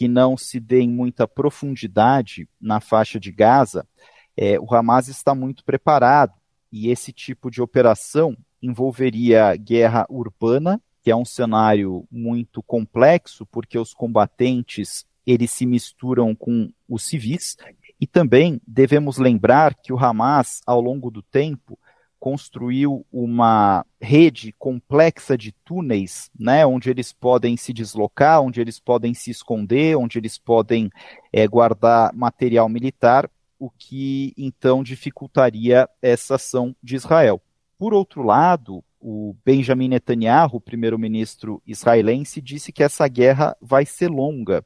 que 0.00 0.08
não 0.08 0.34
se 0.34 0.58
dê 0.58 0.80
em 0.80 0.88
muita 0.88 1.28
profundidade 1.28 2.48
na 2.58 2.80
faixa 2.80 3.20
de 3.20 3.30
Gaza, 3.30 3.86
é, 4.34 4.58
o 4.58 4.74
Hamas 4.74 5.08
está 5.08 5.34
muito 5.34 5.62
preparado 5.62 6.32
e 6.72 6.88
esse 6.88 7.12
tipo 7.12 7.50
de 7.50 7.60
operação 7.60 8.34
envolveria 8.62 9.54
guerra 9.56 10.06
urbana, 10.08 10.80
que 11.02 11.10
é 11.10 11.16
um 11.16 11.26
cenário 11.26 12.08
muito 12.10 12.62
complexo, 12.62 13.44
porque 13.44 13.78
os 13.78 13.92
combatentes 13.92 15.04
eles 15.26 15.50
se 15.50 15.66
misturam 15.66 16.34
com 16.34 16.72
os 16.88 17.04
civis, 17.04 17.58
e 18.00 18.06
também 18.06 18.58
devemos 18.66 19.18
lembrar 19.18 19.74
que 19.74 19.92
o 19.92 19.98
Hamas, 19.98 20.62
ao 20.66 20.80
longo 20.80 21.10
do 21.10 21.20
tempo, 21.20 21.78
construiu 22.20 23.04
uma 23.10 23.84
rede 23.98 24.54
complexa 24.58 25.36
de 25.38 25.52
túneis, 25.64 26.30
né, 26.38 26.66
onde 26.66 26.90
eles 26.90 27.12
podem 27.12 27.56
se 27.56 27.72
deslocar, 27.72 28.42
onde 28.42 28.60
eles 28.60 28.78
podem 28.78 29.14
se 29.14 29.30
esconder, 29.30 29.96
onde 29.96 30.18
eles 30.18 30.36
podem 30.36 30.90
é, 31.32 31.48
guardar 31.48 32.12
material 32.14 32.68
militar, 32.68 33.28
o 33.58 33.70
que 33.70 34.34
então 34.36 34.82
dificultaria 34.82 35.88
essa 36.02 36.34
ação 36.34 36.76
de 36.82 36.94
Israel. 36.94 37.40
Por 37.78 37.94
outro 37.94 38.22
lado, 38.22 38.84
o 39.00 39.34
Benjamin 39.44 39.88
Netanyahu, 39.88 40.60
primeiro-ministro 40.60 41.62
israelense, 41.66 42.40
disse 42.42 42.70
que 42.70 42.82
essa 42.82 43.08
guerra 43.08 43.56
vai 43.60 43.86
ser 43.86 44.08
longa. 44.08 44.62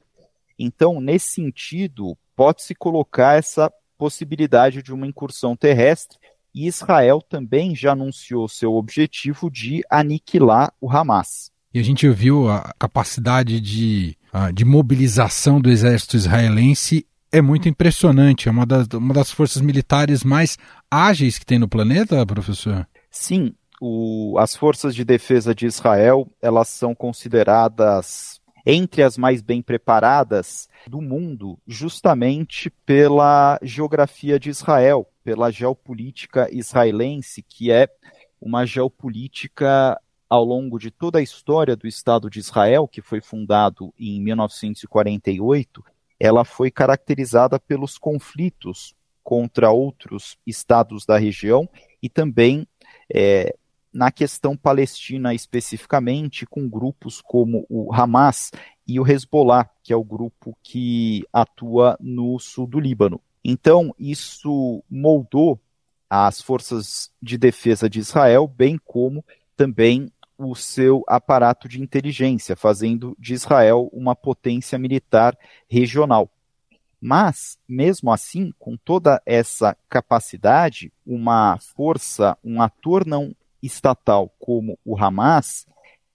Então, 0.59 1.01
nesse 1.01 1.29
sentido, 1.29 2.19
pode-se 2.35 2.75
colocar 2.75 3.39
essa 3.39 3.73
possibilidade 3.97 4.83
de 4.83 4.93
uma 4.93 5.07
incursão 5.07 5.57
terrestre 5.57 6.19
e 6.55 6.67
Israel 6.67 7.21
também 7.21 7.75
já 7.75 7.93
anunciou 7.93 8.49
seu 8.49 8.75
objetivo 8.75 9.51
de 9.51 9.83
aniquilar 9.91 10.73
o 10.81 10.91
Hamas. 10.91 11.51
E 11.73 11.81
a 11.81 11.83
gente 11.83 12.09
viu 12.09 12.49
a 12.49 12.73
capacidade 12.79 13.61
de, 13.61 14.17
de 14.55 14.65
mobilização 14.65 15.61
do 15.61 15.69
exército 15.69 16.17
israelense 16.17 17.05
é 17.33 17.43
muito 17.43 17.69
impressionante. 17.69 18.49
É 18.49 18.53
uma 18.53 18.65
das, 18.65 18.87
uma 18.95 19.13
das 19.13 19.33
forças 19.33 19.61
militares 19.61 20.23
mais 20.23 20.57
ágeis 20.89 21.37
que 21.37 21.45
tem 21.45 21.59
no 21.59 21.67
planeta, 21.67 22.25
professor? 22.25 22.87
Sim, 23.11 23.53
o, 23.81 24.37
as 24.39 24.55
forças 24.55 24.95
de 24.95 25.05
defesa 25.05 25.53
de 25.53 25.67
Israel 25.67 26.31
elas 26.41 26.69
são 26.69 26.95
consideradas 26.95 28.41
entre 28.67 29.03
as 29.03 29.19
mais 29.19 29.43
bem 29.43 29.61
preparadas 29.61 30.69
do 30.87 31.01
mundo, 31.01 31.59
justamente 31.67 32.71
pela 32.87 33.59
geografia 33.63 34.39
de 34.39 34.51
Israel, 34.51 35.09
pela 35.23 35.51
geopolítica 35.51 36.49
israelense, 36.53 37.43
que 37.43 37.71
é 37.71 37.89
uma 38.41 38.67
geopolítica 38.67 40.01
ao 40.29 40.45
longo 40.45 40.79
de 40.79 40.91
toda 40.91 41.19
a 41.19 41.23
história 41.23 41.77
do 41.77 41.87
Estado 41.87 42.29
de 42.31 42.41
Israel, 42.41 42.89
que 42.89 43.03
foi 43.03 43.21
fundado 43.21 43.93
em 43.99 44.21
1948, 44.21 45.85
ela 46.19 46.45
foi 46.45 46.71
caracterizada 46.71 47.59
pelos 47.59 47.99
conflitos 47.99 48.95
contra 49.23 49.71
outros 49.71 50.37
estados 50.47 51.07
da 51.07 51.19
região 51.19 51.69
e 52.03 52.09
também 52.09 52.67
é, 53.13 53.55
na 53.95 54.11
questão 54.11 54.57
palestina 54.57 55.33
especificamente, 55.33 56.45
com 56.45 56.69
grupos 56.69 57.23
como 57.23 57.65
o 57.71 57.95
Hamas 57.95 58.51
e 58.87 58.99
o 58.99 59.09
Hezbollah, 59.09 59.71
que 59.85 59.93
é 59.93 59.97
o 59.97 60.03
grupo 60.03 60.59
que 60.63 61.25
atua 61.33 61.97
no 62.01 62.39
sul 62.41 62.67
do 62.67 62.81
Líbano. 62.81 63.21
Então, 63.45 63.95
isso 63.97 64.83
moldou 64.91 65.61
as 66.11 66.41
forças 66.41 67.11
de 67.23 67.39
defesa 67.39 67.89
de 67.89 68.01
Israel, 68.01 68.49
bem 68.49 68.79
como 68.85 69.25
também 69.57 70.11
o 70.37 70.57
seu 70.57 71.05
aparato 71.07 71.69
de 71.69 71.81
inteligência, 71.81 72.57
fazendo 72.57 73.17
de 73.19 73.33
Israel 73.33 73.89
uma 73.93 74.17
potência 74.17 74.77
militar 74.77 75.39
regional. 75.69 76.29
Mas, 77.01 77.59
mesmo 77.69 78.11
assim, 78.11 78.51
com 78.59 78.77
toda 78.77 79.23
essa 79.25 79.77
capacidade, 79.89 80.93
uma 81.07 81.59
força, 81.59 82.37
um 82.43 82.61
ator 82.61 83.07
não 83.07 83.35
estatal 83.65 84.33
como 84.39 84.79
o 84.85 84.97
Hamas 84.97 85.67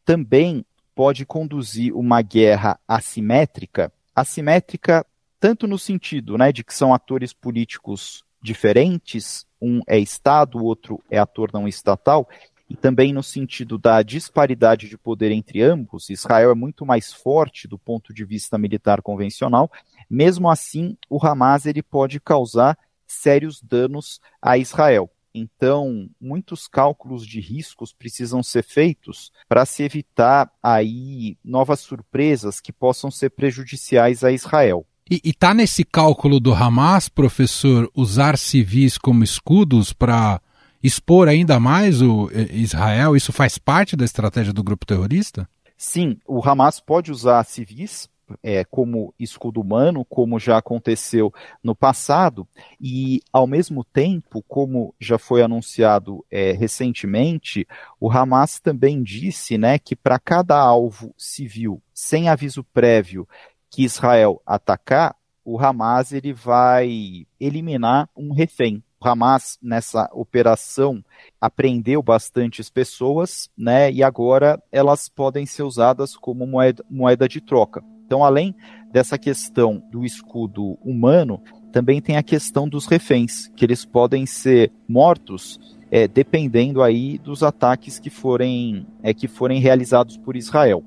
também 0.05 0.65
pode 0.95 1.25
conduzir 1.25 1.95
uma 1.95 2.21
guerra 2.21 2.79
assimétrica, 2.87 3.91
assimétrica 4.15 5.05
tanto 5.39 5.67
no 5.67 5.79
sentido 5.79 6.37
né, 6.37 6.51
de 6.51 6.63
que 6.63 6.73
são 6.73 6.93
atores 6.93 7.31
políticos 7.31 8.23
diferentes, 8.41 9.45
um 9.61 9.81
é 9.87 9.97
Estado, 9.97 10.57
o 10.57 10.65
outro 10.65 11.01
é 11.09 11.17
ator 11.17 11.51
não 11.53 11.67
estatal, 11.67 12.27
e 12.69 12.75
também 12.75 13.11
no 13.13 13.23
sentido 13.23 13.77
da 13.77 14.01
disparidade 14.03 14.87
de 14.87 14.97
poder 14.97 15.31
entre 15.31 15.61
ambos, 15.61 16.09
Israel 16.09 16.51
é 16.51 16.55
muito 16.55 16.85
mais 16.85 17.11
forte 17.11 17.67
do 17.67 17.79
ponto 17.79 18.13
de 18.13 18.23
vista 18.23 18.57
militar 18.57 19.01
convencional. 19.01 19.71
Mesmo 20.09 20.49
assim, 20.49 20.95
o 21.09 21.25
Hamas 21.25 21.65
ele 21.65 21.81
pode 21.81 22.19
causar 22.19 22.77
sérios 23.07 23.61
danos 23.61 24.21
a 24.41 24.57
Israel. 24.57 25.09
Então, 25.33 26.09
muitos 26.19 26.67
cálculos 26.67 27.25
de 27.25 27.39
riscos 27.39 27.93
precisam 27.93 28.41
ser 28.41 28.63
feitos 28.63 29.31
para 29.47 29.65
se 29.65 29.83
evitar 29.83 30.51
aí 30.61 31.37
novas 31.43 31.79
surpresas 31.81 32.59
que 32.59 32.73
possam 32.73 33.11
ser 33.11 33.29
prejudiciais 33.29 34.23
a 34.23 34.31
Israel. 34.31 34.85
E 35.09 35.19
está 35.23 35.53
nesse 35.53 35.83
cálculo 35.83 36.39
do 36.39 36.53
Hamas, 36.53 37.09
professor, 37.09 37.89
usar 37.95 38.37
civis 38.37 38.97
como 38.97 39.23
escudos 39.23 39.91
para 39.91 40.39
expor 40.83 41.27
ainda 41.27 41.59
mais 41.59 42.01
o 42.01 42.29
eh, 42.31 42.47
Israel? 42.51 43.15
Isso 43.15 43.33
faz 43.33 43.57
parte 43.57 43.95
da 43.95 44.05
estratégia 44.05 44.53
do 44.53 44.63
grupo 44.63 44.85
terrorista? 44.85 45.49
Sim, 45.75 46.17
o 46.27 46.47
Hamas 46.47 46.79
pode 46.79 47.11
usar 47.11 47.43
civis 47.43 48.07
é, 48.41 48.63
como 48.65 49.13
escudo 49.19 49.61
humano, 49.61 50.05
como 50.05 50.39
já 50.39 50.57
aconteceu 50.57 51.33
no 51.63 51.75
passado, 51.75 52.47
e 52.79 53.21
ao 53.31 53.47
mesmo 53.47 53.83
tempo, 53.83 54.43
como 54.47 54.93
já 54.99 55.17
foi 55.17 55.41
anunciado 55.41 56.25
é, 56.29 56.51
recentemente, 56.51 57.67
o 57.99 58.11
Hamas 58.11 58.59
também 58.59 59.01
disse 59.03 59.57
né, 59.57 59.79
que 59.79 59.95
para 59.95 60.19
cada 60.19 60.57
alvo 60.57 61.13
civil 61.17 61.81
sem 61.93 62.29
aviso 62.29 62.63
prévio 62.63 63.27
que 63.69 63.83
Israel 63.83 64.41
atacar, 64.45 65.15
o 65.43 65.59
Hamas 65.59 66.11
ele 66.11 66.33
vai 66.33 67.25
eliminar 67.39 68.09
um 68.15 68.33
refém. 68.33 68.83
O 69.01 69.07
Hamas, 69.07 69.57
nessa 69.61 70.09
operação, 70.11 71.03
apreendeu 71.39 72.03
bastantes 72.03 72.69
pessoas, 72.69 73.49
né, 73.57 73.91
e 73.91 74.03
agora 74.03 74.61
elas 74.71 75.07
podem 75.07 75.45
ser 75.45 75.63
usadas 75.63 76.15
como 76.15 76.45
moeda, 76.45 76.83
moeda 76.89 77.27
de 77.27 77.39
troca. 77.39 77.83
Então, 78.09 78.23
além 78.23 78.55
dessa 78.91 79.19
questão 79.19 79.83
do 79.91 80.03
escudo 80.03 80.79
humano, 80.83 81.39
também 81.71 82.01
tem 82.01 82.17
a 82.17 82.23
questão 82.23 82.67
dos 82.67 82.87
reféns, 82.87 83.47
que 83.55 83.63
eles 83.63 83.85
podem 83.85 84.25
ser 84.25 84.71
mortos 84.87 85.59
é, 85.91 86.07
dependendo 86.07 86.81
aí 86.81 87.19
dos 87.19 87.43
ataques 87.43 87.99
que 87.99 88.09
forem, 88.09 88.87
é, 89.03 89.13
que 89.13 89.27
forem 89.27 89.59
realizados 89.59 90.17
por 90.17 90.35
Israel. 90.35 90.83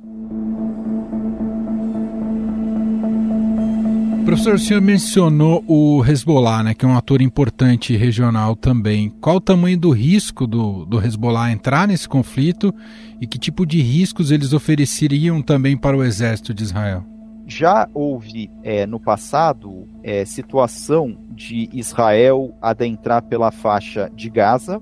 Professor, 4.32 4.54
o 4.54 4.58
senhor 4.58 4.80
mencionou 4.80 5.62
o 5.68 6.02
Hezbollah, 6.02 6.62
né, 6.62 6.72
que 6.72 6.86
é 6.86 6.88
um 6.88 6.96
ator 6.96 7.20
importante 7.20 7.94
regional 7.94 8.56
também. 8.56 9.10
Qual 9.20 9.36
o 9.36 9.40
tamanho 9.40 9.78
do 9.78 9.90
risco 9.90 10.46
do, 10.46 10.86
do 10.86 10.98
Hezbollah 10.98 11.52
entrar 11.52 11.86
nesse 11.86 12.08
conflito 12.08 12.74
e 13.20 13.26
que 13.26 13.38
tipo 13.38 13.66
de 13.66 13.82
riscos 13.82 14.30
eles 14.30 14.54
ofereceriam 14.54 15.42
também 15.42 15.76
para 15.76 15.94
o 15.94 16.02
exército 16.02 16.54
de 16.54 16.62
Israel? 16.62 17.04
Já 17.46 17.86
houve 17.92 18.50
é, 18.62 18.86
no 18.86 18.98
passado 18.98 19.86
é, 20.02 20.24
situação 20.24 21.14
de 21.28 21.68
Israel 21.70 22.56
adentrar 22.62 23.22
pela 23.24 23.50
faixa 23.50 24.10
de 24.16 24.30
Gaza 24.30 24.80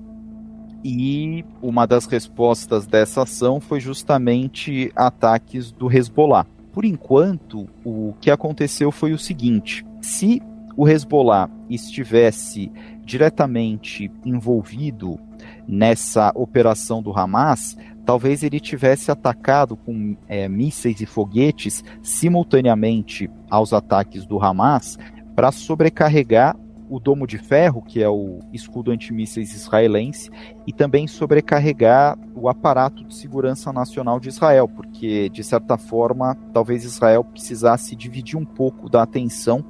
e 0.81 1.43
uma 1.61 1.85
das 1.85 2.05
respostas 2.05 2.87
dessa 2.87 3.23
ação 3.23 3.59
foi 3.59 3.81
justamente 3.81 4.93
ataques 4.95 5.73
do 5.73 5.91
Hezbollah. 5.91 6.47
Por 6.71 6.85
enquanto, 6.85 7.67
o 7.83 8.13
que 8.21 8.31
aconteceu 8.31 8.91
foi 8.91 9.13
o 9.13 9.17
seguinte: 9.17 9.85
se 10.01 10.41
o 10.75 10.87
Hezbollah 10.87 11.49
estivesse 11.69 12.71
diretamente 13.03 14.11
envolvido 14.25 15.19
nessa 15.67 16.31
operação 16.35 17.01
do 17.01 17.17
Hamas, 17.17 17.77
talvez 18.05 18.43
ele 18.43 18.59
tivesse 18.59 19.11
atacado 19.11 19.75
com 19.75 20.15
é, 20.27 20.47
mísseis 20.47 21.01
e 21.01 21.05
foguetes 21.05 21.83
simultaneamente 22.01 23.29
aos 23.49 23.73
ataques 23.73 24.25
do 24.25 24.41
Hamas 24.41 24.97
para 25.35 25.51
sobrecarregar 25.51 26.57
o 26.91 26.99
domo 26.99 27.25
de 27.25 27.37
ferro, 27.37 27.81
que 27.81 28.03
é 28.03 28.09
o 28.09 28.39
escudo 28.51 28.91
antimísseis 28.91 29.55
israelense, 29.55 30.29
e 30.67 30.73
também 30.73 31.07
sobrecarregar 31.07 32.19
o 32.35 32.49
aparato 32.49 33.05
de 33.05 33.15
segurança 33.15 33.71
nacional 33.71 34.19
de 34.19 34.27
Israel, 34.27 34.67
porque, 34.67 35.29
de 35.29 35.41
certa 35.41 35.77
forma, 35.77 36.37
talvez 36.51 36.83
Israel 36.83 37.23
precisasse 37.23 37.95
dividir 37.95 38.37
um 38.37 38.43
pouco 38.43 38.89
da 38.89 39.03
atenção 39.03 39.63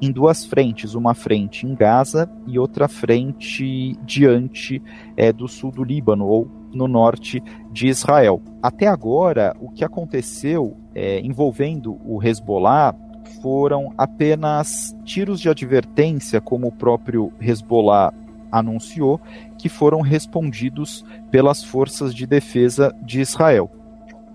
em 0.00 0.12
duas 0.12 0.44
frentes, 0.44 0.94
uma 0.94 1.14
frente 1.14 1.66
em 1.66 1.74
Gaza 1.74 2.30
e 2.46 2.60
outra 2.60 2.86
frente 2.86 3.98
diante 4.04 4.80
é, 5.16 5.32
do 5.32 5.48
sul 5.48 5.72
do 5.72 5.82
Líbano 5.82 6.26
ou 6.26 6.48
no 6.72 6.86
norte 6.86 7.42
de 7.72 7.88
Israel. 7.88 8.40
Até 8.62 8.86
agora, 8.86 9.56
o 9.60 9.68
que 9.68 9.84
aconteceu 9.84 10.76
é, 10.94 11.18
envolvendo 11.18 11.98
o 12.04 12.22
Hezbollah 12.22 12.94
foram 13.40 13.92
apenas 13.96 14.96
tiros 15.04 15.40
de 15.40 15.48
advertência, 15.48 16.40
como 16.40 16.68
o 16.68 16.72
próprio 16.72 17.32
Hezbollah 17.40 18.12
anunciou, 18.50 19.20
que 19.58 19.68
foram 19.68 20.00
respondidos 20.00 21.04
pelas 21.30 21.62
forças 21.62 22.14
de 22.14 22.26
defesa 22.26 22.94
de 23.02 23.20
Israel. 23.20 23.70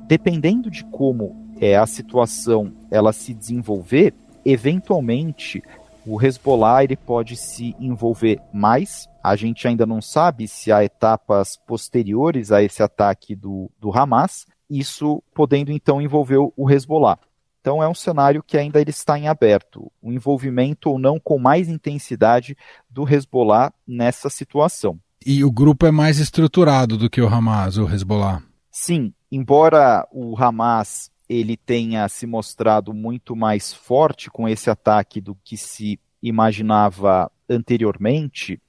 Dependendo 0.08 0.70
de 0.70 0.84
como 0.86 1.36
é, 1.60 1.76
a 1.76 1.86
situação 1.86 2.74
ela 2.92 3.14
se 3.14 3.34
desenvolver, 3.34 4.14
eventualmente 4.46 5.64
o 6.06 6.22
Hezbollah 6.22 6.84
ele 6.84 6.98
pode 6.98 7.36
se 7.36 7.76
envolver 7.80 8.40
mais. 8.54 9.08
A 9.24 9.36
gente 9.36 9.68
ainda 9.68 9.86
não 9.86 10.02
sabe 10.02 10.48
se 10.48 10.72
há 10.72 10.84
etapas 10.84 11.58
posteriores 11.66 12.52
a 12.52 12.62
esse 12.62 12.84
ataque 12.84 13.36
do, 13.36 13.72
do 13.80 13.98
Hamas, 13.98 14.46
isso 14.70 15.24
podendo 15.34 15.72
então 15.72 16.02
envolver 16.02 16.38
o 16.38 16.70
Hezbollah. 16.70 17.18
Então 17.64 17.82
é 17.82 17.88
um 17.88 17.96
cenário 17.96 18.44
que 18.44 18.58
ainda 18.58 18.82
ele 18.82 18.90
está 18.90 19.18
em 19.18 19.30
aberto, 19.30 19.90
o 20.02 20.12
envolvimento 20.12 20.90
ou 20.90 21.00
não 21.00 21.18
com 21.18 21.40
mais 21.40 21.70
intensidade 21.70 22.58
do 22.90 23.08
Hezbollah 23.08 23.72
nessa 23.88 24.30
situação. 24.30 25.00
E 25.26 25.46
o 25.46 25.50
grupo 25.50 25.86
é 25.86 25.92
mais 25.92 26.20
estruturado 26.20 26.98
do 26.98 27.10
que 27.10 27.22
o 27.22 27.28
Hamas, 27.28 27.78
o 27.78 27.90
Hezbollah? 27.90 28.44
Sim, 28.70 29.14
embora 29.32 30.06
o 30.12 30.36
Hamas 30.38 31.10
ele 31.30 31.56
tenha 31.56 32.10
se 32.10 32.28
mostrado 32.28 32.94
muito 32.94 33.34
mais 33.34 33.74
forte 33.74 34.30
com 34.30 34.46
esse 34.46 34.70
ataque 34.70 35.22
do 35.22 35.34
que 35.34 35.56
se 35.56 35.98
imaginava 36.22 37.32
anteriormente, 37.50 38.62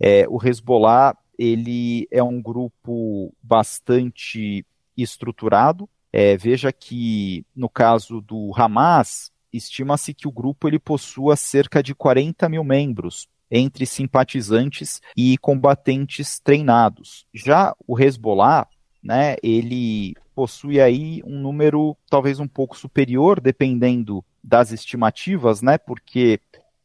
é, 0.00 0.24
o 0.30 0.40
Hezbollah 0.42 1.14
ele 1.38 2.08
é 2.10 2.22
um 2.22 2.40
grupo 2.40 3.34
bastante 3.42 4.64
estruturado, 4.96 5.86
é, 6.12 6.36
veja 6.36 6.72
que 6.72 7.44
no 7.54 7.68
caso 7.68 8.20
do 8.20 8.52
Hamas, 8.56 9.30
estima-se 9.52 10.14
que 10.14 10.28
o 10.28 10.32
grupo 10.32 10.68
ele 10.68 10.78
possua 10.78 11.36
cerca 11.36 11.82
de 11.82 11.94
40 11.94 12.48
mil 12.48 12.64
membros, 12.64 13.28
entre 13.50 13.84
simpatizantes 13.84 15.00
e 15.16 15.36
combatentes 15.38 16.38
treinados. 16.38 17.26
Já 17.34 17.74
o 17.86 17.98
Hezbollah, 17.98 18.68
né, 19.02 19.36
ele 19.42 20.14
possui 20.34 20.80
aí 20.80 21.20
um 21.24 21.40
número 21.40 21.96
talvez 22.08 22.38
um 22.38 22.46
pouco 22.46 22.76
superior, 22.76 23.40
dependendo 23.40 24.24
das 24.42 24.70
estimativas, 24.70 25.62
né, 25.62 25.78
porque 25.78 26.40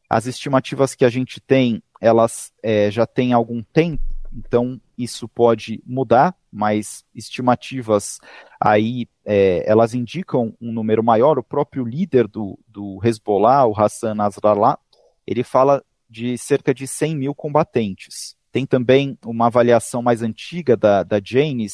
as 0.10 0.26
estimativas 0.26 0.96
que 0.96 1.06
a 1.06 1.10
gente 1.10 1.40
tem, 1.40 1.82
elas 2.02 2.52
é, 2.64 2.90
já 2.90 3.06
têm 3.06 3.32
algum 3.32 3.62
tempo, 3.62 4.04
então 4.34 4.80
isso 4.98 5.28
pode 5.28 5.82
mudar, 5.86 6.36
mas 6.52 7.06
estimativas 7.14 8.20
aí 8.60 9.08
é, 9.26 9.64
elas 9.70 9.94
indicam 9.94 10.56
um 10.62 10.72
número 10.72 11.04
maior. 11.04 11.38
O 11.38 11.44
próprio 11.44 11.84
líder 11.84 12.28
do, 12.28 12.58
do 12.68 13.00
Hezbollah, 13.04 13.66
o 13.66 13.74
Hassan 13.80 14.16
Nasrallah, 14.16 14.78
ele 15.26 15.44
fala 15.44 15.84
de 16.10 16.38
cerca 16.38 16.74
de 16.74 16.88
100 16.88 17.16
mil 17.16 17.36
combatentes. 17.36 18.36
Tem 18.52 18.66
também 18.66 19.18
uma 19.26 19.48
avaliação 19.48 20.02
mais 20.02 20.22
antiga 20.22 20.78
da, 20.78 21.04
da 21.04 21.18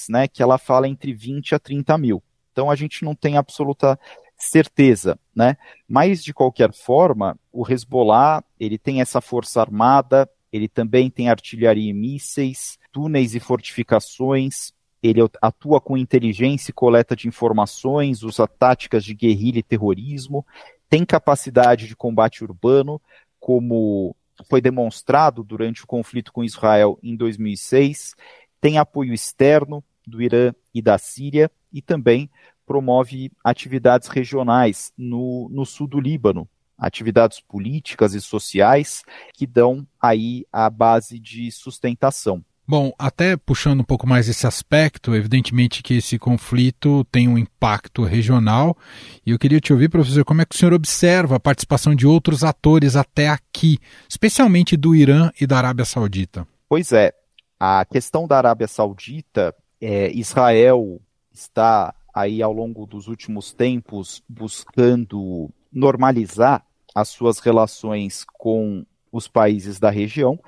né, 0.10 0.28
que 0.28 0.42
ela 0.42 0.58
fala 0.58 0.88
entre 0.88 1.14
20 1.14 1.54
a 1.54 1.60
30 1.60 1.98
mil. 1.98 2.24
Então 2.52 2.70
a 2.70 2.76
gente 2.76 3.06
não 3.06 3.14
tem 3.16 3.38
absoluta 3.38 4.00
certeza, 4.36 5.20
né? 5.36 5.56
Mas 5.88 6.24
de 6.24 6.34
qualquer 6.34 6.74
forma, 6.74 7.38
o 7.52 7.70
Hezbollah 7.70 8.44
ele 8.60 8.78
tem 8.78 9.00
essa 9.00 9.22
força 9.22 9.62
armada, 9.62 10.28
ele 10.52 10.68
também 10.68 11.10
tem 11.10 11.30
artilharia 11.30 11.90
e 11.90 11.94
mísseis, 11.94 12.78
túneis 12.92 13.36
e 13.36 13.40
fortificações, 13.40 14.74
ele 15.02 15.22
atua 15.42 15.82
com 15.82 15.98
inteligência 15.98 16.72
e 16.72 16.74
coleta 16.74 17.16
de 17.16 17.28
informações, 17.28 18.24
usa 18.24 18.48
táticas 18.48 19.04
de 19.04 19.14
guerrilha 19.14 19.60
e 19.60 19.64
terrorismo, 19.64 20.46
tem 20.90 21.06
capacidade 21.06 21.88
de 21.88 21.96
combate 21.96 22.44
urbano, 22.44 23.02
como 23.40 24.16
foi 24.50 24.62
demonstrado 24.62 25.44
durante 25.44 25.84
o 25.84 25.88
conflito 25.88 26.32
com 26.32 26.44
Israel 26.44 27.00
em 27.02 27.16
2006, 27.16 28.16
tem 28.60 28.78
apoio 28.78 29.14
externo 29.14 29.84
do 30.06 30.22
Irã 30.22 30.54
e 30.74 30.82
da 30.82 30.98
Síria 30.98 31.50
e 31.72 31.82
também 31.82 32.30
promove 32.66 33.32
atividades 33.44 34.08
regionais 34.08 34.94
no, 34.98 35.50
no 35.50 35.66
sul 35.66 35.88
do 35.88 36.00
Líbano, 36.00 36.48
atividades 36.78 37.40
políticas 37.40 38.14
e 38.14 38.22
sociais 38.22 39.04
que 39.34 39.46
dão 39.48 39.86
aí 40.00 40.46
a 40.52 40.70
base 40.70 41.20
de 41.20 41.52
sustentação. 41.52 42.44
Bom, 42.72 42.94
até 42.98 43.36
puxando 43.36 43.82
um 43.82 43.84
pouco 43.84 44.08
mais 44.08 44.30
esse 44.30 44.48
aspecto, 44.48 45.14
evidentemente 45.14 45.84
que 45.84 45.96
esse 45.96 46.18
conflito 46.18 47.04
tem 47.12 47.28
um 47.28 47.38
impacto 47.38 48.06
regional, 48.06 48.78
e 49.26 49.32
eu 49.32 49.38
queria 49.38 49.60
te 49.60 49.74
ouvir, 49.74 49.90
professor, 49.90 50.24
como 50.24 50.42
é 50.42 50.46
que 50.46 50.56
o 50.56 50.58
senhor 50.58 50.72
observa 50.72 51.36
a 51.36 51.40
participação 51.40 51.94
de 51.94 52.08
outros 52.08 52.46
atores 52.46 52.96
até 52.96 53.28
aqui, 53.28 53.78
especialmente 54.08 54.78
do 54.78 54.96
Irã 54.96 55.32
e 55.42 55.46
da 55.46 55.58
Arábia 55.58 55.84
Saudita? 55.84 56.48
Pois 56.70 56.94
é, 56.94 57.12
a 57.60 57.84
questão 57.84 58.26
da 58.26 58.38
Arábia 58.38 58.70
Saudita, 58.70 59.54
é, 59.82 60.10
Israel 60.14 61.02
está 61.30 61.94
aí 62.16 62.42
ao 62.42 62.54
longo 62.54 62.86
dos 62.86 63.10
últimos 63.10 63.52
tempos 63.52 64.24
buscando 64.30 65.50
normalizar 65.70 66.66
as 66.96 67.10
suas 67.10 67.40
relações 67.40 68.26
com 68.40 68.86
os 69.12 69.28
países 69.28 69.78
da 69.78 69.90
região 69.90 70.40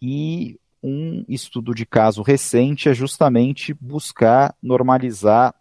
e 0.00 0.58
um 0.82 1.24
estudo 1.28 1.74
de 1.74 1.84
caso 1.84 2.22
recente 2.22 2.88
é 2.88 2.94
justamente 2.94 3.74
buscar 3.74 4.54
normalizar 4.62 5.54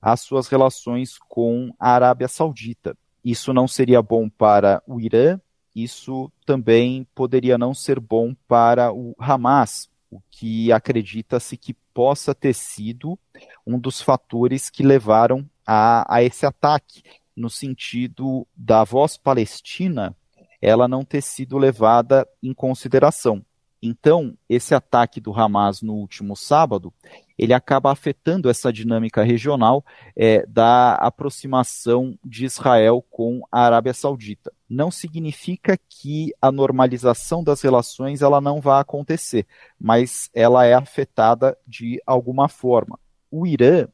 as 0.00 0.20
suas 0.20 0.48
relações 0.48 1.18
com 1.28 1.74
a 1.78 1.90
Arábia 1.90 2.28
Saudita. 2.28 2.96
Isso 3.24 3.52
não 3.52 3.66
seria 3.66 4.00
bom 4.00 4.28
para 4.28 4.82
o 4.86 5.00
Irã, 5.00 5.40
isso 5.74 6.30
também 6.46 7.06
poderia 7.14 7.58
não 7.58 7.74
ser 7.74 7.98
bom 7.98 8.34
para 8.46 8.92
o 8.92 9.14
Hamas, 9.18 9.88
o 10.10 10.20
que 10.30 10.72
acredita-se 10.72 11.56
que 11.56 11.74
possa 11.92 12.34
ter 12.34 12.54
sido 12.54 13.18
um 13.66 13.78
dos 13.78 14.00
fatores 14.00 14.70
que 14.70 14.82
levaram 14.82 15.48
a, 15.66 16.16
a 16.16 16.22
esse 16.22 16.46
ataque, 16.46 17.02
no 17.36 17.50
sentido 17.50 18.46
da 18.56 18.84
voz 18.84 19.16
palestina 19.16 20.16
ela 20.60 20.88
não 20.88 21.04
ter 21.04 21.22
sido 21.22 21.56
levada 21.56 22.28
em 22.42 22.52
consideração. 22.52 23.44
Então, 23.80 24.36
esse 24.48 24.74
ataque 24.74 25.20
do 25.20 25.32
Hamas 25.32 25.82
no 25.82 25.94
último 25.94 26.36
sábado, 26.36 26.92
ele 27.38 27.54
acaba 27.54 27.92
afetando 27.92 28.50
essa 28.50 28.72
dinâmica 28.72 29.22
regional 29.22 29.84
é, 30.16 30.44
da 30.46 30.94
aproximação 30.94 32.18
de 32.24 32.44
Israel 32.44 33.04
com 33.08 33.40
a 33.52 33.60
Arábia 33.60 33.94
Saudita. 33.94 34.52
Não 34.68 34.90
significa 34.90 35.78
que 35.88 36.34
a 36.42 36.50
normalização 36.50 37.44
das 37.44 37.62
relações 37.62 38.20
ela 38.20 38.40
não 38.40 38.60
vá 38.60 38.80
acontecer, 38.80 39.46
mas 39.80 40.28
ela 40.34 40.66
é 40.66 40.74
afetada 40.74 41.56
de 41.64 42.02
alguma 42.04 42.48
forma. 42.48 42.98
O 43.30 43.46
Irã, 43.46 43.86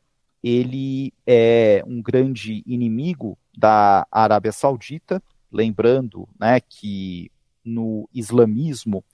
ele 0.42 1.12
é 1.26 1.82
um 1.86 2.00
grande 2.00 2.62
inimigo 2.66 3.36
da 3.56 4.06
Arábia 4.10 4.52
Saudita, 4.52 5.22
lembrando 5.52 6.26
né, 6.40 6.60
que 6.60 7.30
no 7.64 8.08
islamismo 8.12 9.04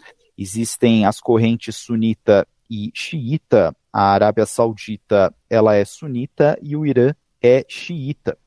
Existem 0.40 1.05
as 1.05 1.20
correntes 1.20 1.76
sunita 1.76 2.48
e 2.70 2.90
xiita. 2.94 3.76
A 3.92 4.05
Arábia 4.05 4.46
Saudita 4.46 5.35
ela 5.50 5.76
é 5.76 5.85
sunita 5.85 6.59
e 6.62 6.74
o 6.74 6.87
Irã 6.87 7.12
é 7.42 7.62
xiita. 7.68 8.38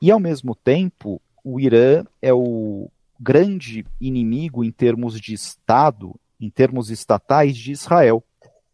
E 0.00 0.10
ao 0.10 0.18
mesmo 0.18 0.54
tempo, 0.54 1.20
o 1.44 1.60
Irã 1.60 2.06
é 2.22 2.32
o 2.32 2.90
grande 3.20 3.84
inimigo 4.00 4.64
em 4.64 4.70
termos 4.72 5.20
de 5.20 5.34
Estado, 5.34 6.18
em 6.40 6.48
termos 6.48 6.88
estatais 6.88 7.54
de 7.54 7.70
Israel. 7.70 8.24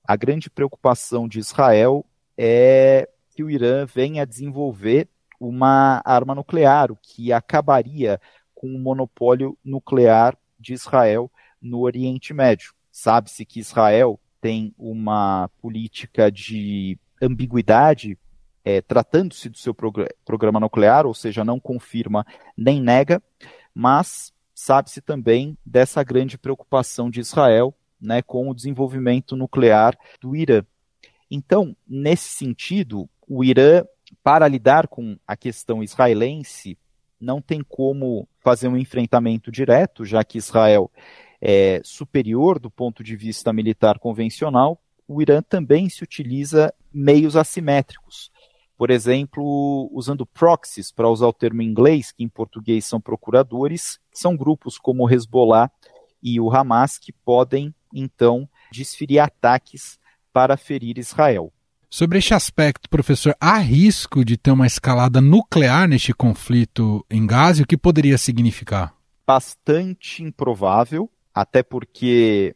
A 0.07 0.15
grande 0.15 0.49
preocupação 0.49 1.27
de 1.27 1.41
Israel 1.41 2.07
é 2.39 3.09
que 3.35 3.43
o 3.43 3.51
Irã 3.51 3.87
venha 3.87 4.25
desenvolver 4.25 5.09
uma 5.41 6.01
arma 6.05 6.33
nuclear, 6.33 6.93
o 6.93 6.99
que 7.03 7.33
acabaria 7.33 8.21
com 8.55 8.69
o 8.69 8.79
monopólio 8.79 9.59
nuclear 9.65 10.39
de 10.61 10.75
Israel 10.75 11.29
no 11.63 11.81
Oriente 11.81 12.35
Médio. 12.35 12.75
Sabe-se 12.91 13.45
que 13.47 13.61
Israel 13.61 14.21
tem 14.41 14.75
uma 14.77 15.49
política 15.61 16.31
de 16.31 16.99
ambiguidade 17.23 18.19
é, 18.65 18.81
tratando-se 18.81 19.49
do 19.49 19.59
seu 19.59 19.75
progr 19.75 20.07
programa 20.25 20.61
nuclear, 20.61 21.07
ou 21.07 21.15
seja, 21.15 21.45
não 21.45 21.59
confirma 21.59 22.27
nem 22.57 22.81
nega, 22.81 23.23
mas 23.75 24.33
sabe-se 24.55 25.01
também 25.01 25.57
dessa 25.65 26.03
grande 26.03 26.39
preocupação 26.39 27.11
de 27.11 27.21
Israel 27.21 27.75
né, 28.01 28.23
com 28.23 28.49
o 28.49 28.55
desenvolvimento 28.55 29.37
nuclear 29.37 29.97
do 30.21 30.37
Irã. 30.37 30.65
Então, 31.31 31.77
nesse 31.89 32.29
sentido, 32.29 33.09
o 33.29 33.43
Irã, 33.43 33.85
para 34.23 34.47
lidar 34.47 34.89
com 34.89 35.17
a 35.27 35.37
questão 35.37 35.83
israelense, 35.83 36.77
não 37.21 37.41
tem 37.41 37.63
como 37.63 38.29
fazer 38.41 38.69
um 38.69 38.77
enfrentamento 38.77 39.51
direto, 39.51 40.05
já 40.05 40.23
que 40.25 40.39
Israel 40.39 40.91
é, 41.45 41.81
superior 41.83 42.61
do 42.61 42.71
ponto 42.71 43.03
de 43.03 43.17
vista 43.17 43.53
militar 43.53 43.99
convencional, 43.99 44.81
o 45.09 45.21
Irã 45.21 45.43
também 45.43 45.89
se 45.89 46.05
utiliza 46.05 46.73
meios 46.95 47.37
assimétricos. 47.37 48.31
Por 48.79 48.91
exemplo, 48.91 49.91
usando 49.93 50.25
proxies, 50.25 50.93
para 50.93 51.11
usar 51.11 51.27
o 51.27 51.33
termo 51.33 51.61
em 51.61 51.67
inglês, 51.67 52.13
que 52.13 52.23
em 52.23 52.29
português 52.29 52.85
são 52.85 53.01
procuradores, 53.01 53.99
são 54.13 54.37
grupos 54.37 54.79
como 54.79 55.05
o 55.05 55.11
Hezbollah 55.11 55.69
e 56.23 56.41
o 56.41 56.51
Hamas 56.55 56.97
que 56.97 57.13
podem, 57.13 57.75
então, 57.93 58.49
desferir 58.71 59.19
ataques 59.19 59.99
para 60.33 60.57
ferir 60.57 60.97
Israel. 60.97 61.53
Sobre 61.91 62.19
este 62.19 62.33
aspecto, 62.33 62.89
professor, 62.89 63.37
há 63.39 63.59
risco 63.59 64.25
de 64.25 64.37
ter 64.37 64.53
uma 64.53 64.67
escalada 64.67 65.21
nuclear 65.21 65.87
neste 65.87 66.15
conflito 66.15 67.05
em 67.11 67.27
Gaza 67.27 67.65
o 67.65 67.67
que 67.67 67.77
poderia 67.77 68.17
significar? 68.17 68.95
Bastante 69.27 70.23
improvável, 70.23 71.11
até 71.35 71.63
porque 71.63 72.55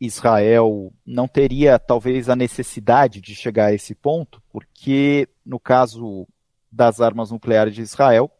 Israel 0.00 0.92
não 1.04 1.26
teria 1.26 1.78
talvez 1.78 2.28
a 2.28 2.36
necessidade 2.36 3.20
de 3.20 3.34
chegar 3.34 3.66
a 3.66 3.74
esse 3.74 3.94
ponto, 3.94 4.42
porque 4.52 5.28
no 5.44 5.58
caso 5.58 6.26
das 6.70 7.00
armas 7.00 7.30
nucleares 7.30 7.74
de 7.74 7.82
Israel, 7.82 8.30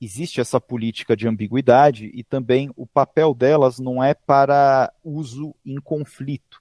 existe 0.00 0.40
essa 0.40 0.60
política 0.60 1.16
de 1.16 1.26
ambiguidade 1.26 2.10
e 2.14 2.22
também 2.22 2.70
o 2.76 2.86
papel 2.86 3.34
delas 3.34 3.78
não 3.78 4.02
é 4.02 4.14
para 4.14 4.92
uso 5.04 5.54
em 5.64 5.80
conflito, 5.80 6.60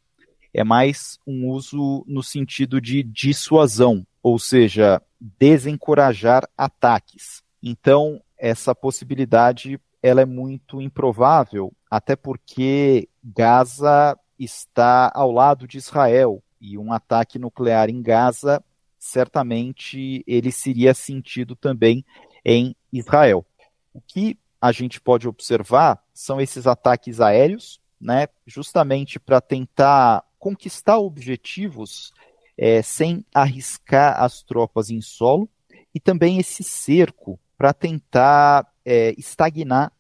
é 0.54 0.64
mais 0.64 1.20
um 1.28 1.48
uso 1.48 2.04
no 2.08 2.24
sentido 2.24 2.82
de 2.82 3.04
dissuasão, 3.04 4.06
ou 4.22 4.40
seja, 4.40 5.02
desencorajar 5.20 6.48
ataques. 6.58 7.44
Então, 7.62 8.22
essa 8.38 8.74
possibilidade 8.74 9.80
ela 10.02 10.22
é 10.22 10.26
muito 10.26 10.82
improvável, 10.82 11.74
até 11.90 12.16
porque 12.16 13.10
Gaza 13.24 14.18
está 14.38 15.12
ao 15.14 15.32
lado 15.32 15.68
de 15.68 15.78
Israel 15.78 16.44
e 16.62 16.78
um 16.78 16.94
ataque 16.94 17.40
nuclear 17.40 17.90
em 17.90 18.02
Gaza 18.02 18.64
certamente 19.00 20.24
ele 20.28 20.52
seria 20.52 20.94
sentido 20.94 21.56
também 21.56 22.06
em 22.44 22.76
Israel. 22.92 23.46
O 23.94 24.02
que 24.02 24.38
a 24.62 24.72
gente 24.72 25.00
pode 25.00 25.28
observar 25.28 26.04
são 26.14 26.40
esses 26.40 26.68
ataques 26.68 27.22
aéreos, 27.22 27.80
né, 28.00 28.28
justamente 28.46 29.20
para 29.20 29.40
tentar 29.40 30.24
conquistar 30.38 30.98
objetivos 30.98 32.14
é, 32.58 32.82
sem 32.82 33.26
arriscar 33.34 34.22
as 34.22 34.44
tropas 34.44 34.90
em 34.90 35.02
solo, 35.02 35.50
e 35.96 36.00
também 36.00 36.38
esse 36.38 36.62
cerco 36.62 37.40
para 37.58 37.74
tentar 37.74 38.68
é, 38.86 39.14
estagnar 39.18 39.92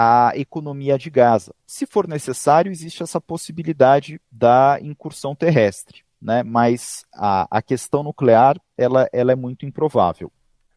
a 0.00 0.30
economia 0.36 0.96
de 0.96 1.10
Gaza. 1.10 1.52
Se 1.66 1.84
for 1.84 2.06
necessário, 2.06 2.70
existe 2.70 3.02
essa 3.02 3.20
possibilidade 3.20 4.20
da 4.30 4.78
incursão 4.80 5.34
terrestre, 5.34 6.04
né? 6.22 6.44
mas 6.44 7.04
a, 7.12 7.48
a 7.50 7.60
questão 7.60 8.04
nuclear 8.04 8.60
ela, 8.76 9.08
ela 9.12 9.32
é 9.32 9.34
muito 9.34 9.66
improvável. 9.66 10.30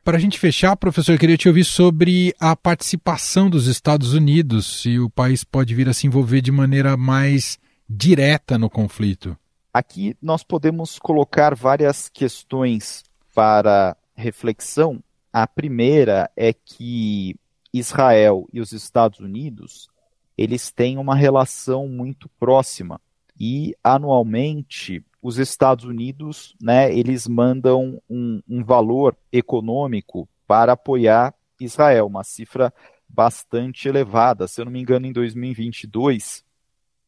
Para 0.03 0.17
a 0.17 0.19
gente 0.19 0.39
fechar, 0.39 0.75
professor, 0.75 1.11
eu 1.11 1.19
queria 1.19 1.37
te 1.37 1.47
ouvir 1.47 1.63
sobre 1.63 2.33
a 2.39 2.55
participação 2.55 3.47
dos 3.47 3.67
Estados 3.67 4.15
Unidos, 4.15 4.81
se 4.81 4.97
o 4.97 5.07
país 5.07 5.43
pode 5.43 5.75
vir 5.75 5.87
a 5.87 5.93
se 5.93 6.07
envolver 6.07 6.41
de 6.41 6.51
maneira 6.51 6.97
mais 6.97 7.59
direta 7.87 8.57
no 8.57 8.71
conflito. 8.71 9.37
Aqui 9.71 10.17
nós 10.19 10.43
podemos 10.43 10.97
colocar 10.97 11.53
várias 11.53 12.09
questões 12.09 13.03
para 13.35 13.95
reflexão 14.15 14.99
a 15.33 15.47
primeira 15.47 16.29
é 16.35 16.51
que 16.51 17.35
Israel 17.73 18.47
e 18.51 18.59
os 18.59 18.71
Estados 18.71 19.19
Unidos 19.19 19.89
eles 20.37 20.71
têm 20.71 20.97
uma 20.97 21.15
relação 21.15 21.87
muito 21.87 22.27
próxima 22.39 22.99
e 23.39 23.75
anualmente 23.83 25.03
os 25.21 25.37
Estados 25.37 25.85
Unidos, 25.85 26.55
né, 26.59 26.91
eles 26.91 27.27
mandam 27.27 28.01
um, 28.09 28.41
um 28.49 28.63
valor 28.63 29.15
econômico 29.31 30.27
para 30.47 30.73
apoiar 30.73 31.33
Israel, 31.59 32.07
uma 32.07 32.23
cifra 32.23 32.73
bastante 33.07 33.87
elevada. 33.87 34.47
Se 34.47 34.59
eu 34.59 34.65
não 34.65 34.71
me 34.71 34.81
engano, 34.81 35.05
em 35.05 35.13
2022 35.13 36.43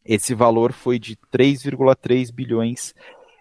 esse 0.05 0.35
valor 0.35 0.73
foi 0.73 0.99
de 0.99 1.15
3,3 1.31 2.31
bilhões 2.31 2.93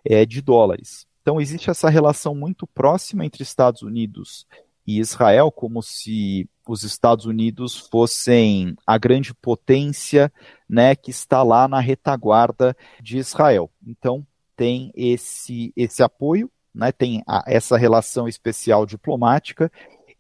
é, 0.05 0.25
de 0.25 0.41
dólares. 0.41 1.07
Então 1.21 1.41
existe 1.41 1.69
essa 1.69 1.91
relação 1.91 2.35
muito 2.35 2.67
próxima 2.67 3.27
entre 3.27 3.43
Estados 3.43 3.83
Unidos 3.83 4.47
e 4.87 4.99
Israel, 4.99 5.51
como 5.51 5.83
se 5.83 6.49
os 6.67 6.83
Estados 6.83 7.27
Unidos 7.27 7.77
fossem 7.77 8.77
a 8.87 8.99
grande 8.99 9.35
potência 9.35 10.33
né, 10.69 10.95
que 10.95 11.11
está 11.11 11.43
lá 11.43 11.67
na 11.67 11.81
retaguarda 11.81 12.77
de 13.01 13.19
Israel. 13.19 13.71
Então 13.87 14.27
tem 14.57 14.93
esse, 14.95 15.73
esse 15.77 16.03
apoio, 16.03 16.51
né, 16.75 16.93
tem 16.93 17.23
a, 17.27 17.45
essa 17.47 17.77
relação 17.77 18.29
especial 18.29 18.87
diplomática, 18.87 19.71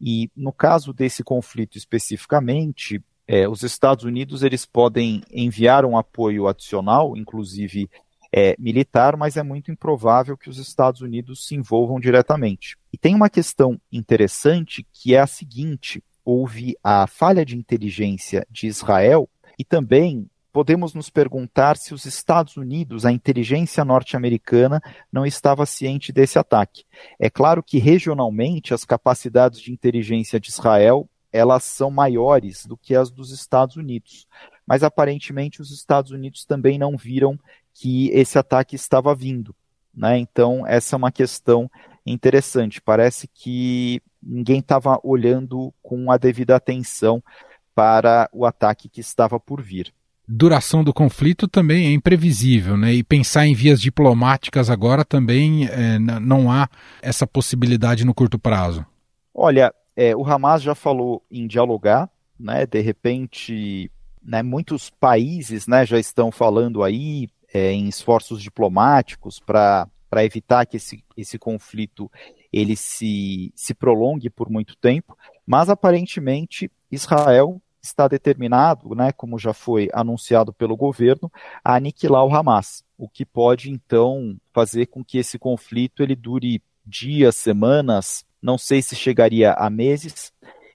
e 0.01 0.31
no 0.37 0.53
caso 0.53 0.92
desse 0.92 1.22
conflito 1.22 1.79
especificamente, 1.79 3.03
é, 3.27 3.48
os 3.48 3.62
Estados 3.62 4.05
Unidos 4.05 4.42
eles 4.42 4.66
podem 4.66 5.22
enviar 5.31 5.85
um 5.85 5.96
apoio 5.96 6.48
adicional, 6.48 7.16
inclusive 7.16 7.88
é, 8.33 8.57
militar, 8.59 9.16
mas 9.16 9.37
é 9.37 9.42
muito 9.42 9.71
improvável 9.71 10.37
que 10.37 10.49
os 10.49 10.59
Estados 10.59 11.03
Unidos 11.03 11.47
se 11.47 11.55
envolvam 11.55 12.01
diretamente. 12.01 12.77
E 12.92 12.97
tem 12.97 13.14
uma 13.14 13.29
questão 13.29 13.79
interessante 13.92 14.87
que 14.92 15.14
é 15.14 15.21
a 15.21 15.27
seguinte: 15.27 16.03
houve 16.25 16.77
a 16.83 17.07
falha 17.07 17.45
de 17.45 17.57
inteligência 17.57 18.47
de 18.51 18.66
Israel 18.66 19.29
e 19.59 19.64
também 19.64 20.29
podemos 20.53 20.92
nos 20.92 21.09
perguntar 21.09 21.77
se 21.77 21.95
os 21.95 22.05
Estados 22.05 22.57
Unidos, 22.57 23.07
a 23.07 23.12
inteligência 23.12 23.85
norte-americana, 23.85 24.83
não 25.11 25.25
estava 25.25 25.64
ciente 25.64 26.12
desse 26.12 26.38
ataque. 26.38 26.85
É 27.18 27.31
claro 27.31 27.62
que 27.62 27.79
regionalmente 27.79 28.75
as 28.75 28.85
capacidades 28.85 29.61
de 29.61 29.73
inteligência 29.73 30.38
de 30.38 30.51
Israel 30.51 31.09
elas 31.33 31.64
são 31.64 31.90
maiores 31.90 32.66
do 32.66 32.77
que 32.77 32.95
as 32.95 33.11
dos 33.11 33.33
Estados 33.33 33.77
Unidos, 33.77 34.27
mas 34.66 34.83
aparentemente 34.83 35.62
os 35.62 35.71
Estados 35.71 36.11
Unidos 36.11 36.45
também 36.45 36.79
não 36.79 36.95
viram 36.95 37.38
que 37.74 38.08
esse 38.11 38.38
ataque 38.38 38.76
estava 38.76 39.14
vindo. 39.14 39.54
Né? 39.94 40.18
Então, 40.18 40.66
essa 40.66 40.96
é 40.96 40.98
uma 40.98 41.12
questão 41.12 41.70
interessante. 42.06 42.80
Parece 42.80 43.28
que 43.28 44.00
ninguém 44.22 44.61
estava 44.61 44.98
olhando 45.02 45.72
com 45.82 46.11
a 46.11 46.16
devida 46.16 46.56
atenção 46.56 47.22
para 47.74 48.28
o 48.32 48.44
ataque 48.44 48.88
que 48.88 49.00
estava 49.00 49.40
por 49.40 49.62
vir. 49.62 49.92
Duração 50.26 50.85
do 50.85 50.94
conflito 50.94 51.48
também 51.48 51.87
é 51.87 51.92
imprevisível, 51.92 52.76
né? 52.76 52.94
E 52.94 53.02
pensar 53.02 53.46
em 53.46 53.54
vias 53.54 53.80
diplomáticas 53.80 54.70
agora 54.70 55.04
também 55.04 55.66
é, 55.66 55.98
não 55.98 56.50
há 56.50 56.68
essa 57.02 57.26
possibilidade 57.26 58.04
no 58.04 58.14
curto 58.14 58.38
prazo. 58.38 58.87
Olha, 59.35 59.74
é, 59.96 60.14
o 60.14 60.24
Hamas 60.24 60.62
já 60.62 60.74
falou 60.74 61.22
em 61.30 61.46
dialogar, 61.46 62.08
né? 62.38 62.64
De 62.66 62.80
repente, 62.80 63.90
né, 64.24 64.42
muitos 64.42 64.90
países 64.90 65.66
né, 65.66 65.85
já 65.85 65.98
estão 65.98 66.30
falando 66.30 66.82
aí 66.82 67.28
é, 67.52 67.72
em 67.72 67.88
esforços 67.88 68.42
diplomáticos 68.42 69.38
para 69.40 69.88
evitar 70.24 70.66
que 70.66 70.76
esse, 70.76 71.04
esse 71.16 71.38
conflito 71.38 72.10
ele 72.52 72.76
se, 72.76 73.52
se 73.54 73.74
prolongue 73.74 74.28
por 74.28 74.50
muito 74.50 74.76
tempo, 74.76 75.16
mas 75.46 75.68
aparentemente 75.68 76.70
Israel 76.90 77.60
está 77.82 78.06
determinado, 78.06 78.94
né, 78.94 79.10
como 79.10 79.38
já 79.38 79.52
foi 79.52 79.88
anunciado 79.92 80.52
pelo 80.52 80.76
governo, 80.76 81.30
a 81.64 81.74
aniquilar 81.74 82.24
o 82.24 82.34
Hamas, 82.34 82.84
o 82.96 83.08
que 83.08 83.24
pode 83.24 83.70
então 83.70 84.36
fazer 84.52 84.86
com 84.86 85.04
que 85.04 85.18
esse 85.18 85.38
conflito 85.38 86.02
ele 86.02 86.14
dure 86.14 86.62
dias, 86.86 87.36
semanas, 87.36 88.24
não 88.40 88.56
sei 88.56 88.82
se 88.82 88.94
chegaria 88.94 89.52
a 89.52 89.68
meses, 89.68 90.32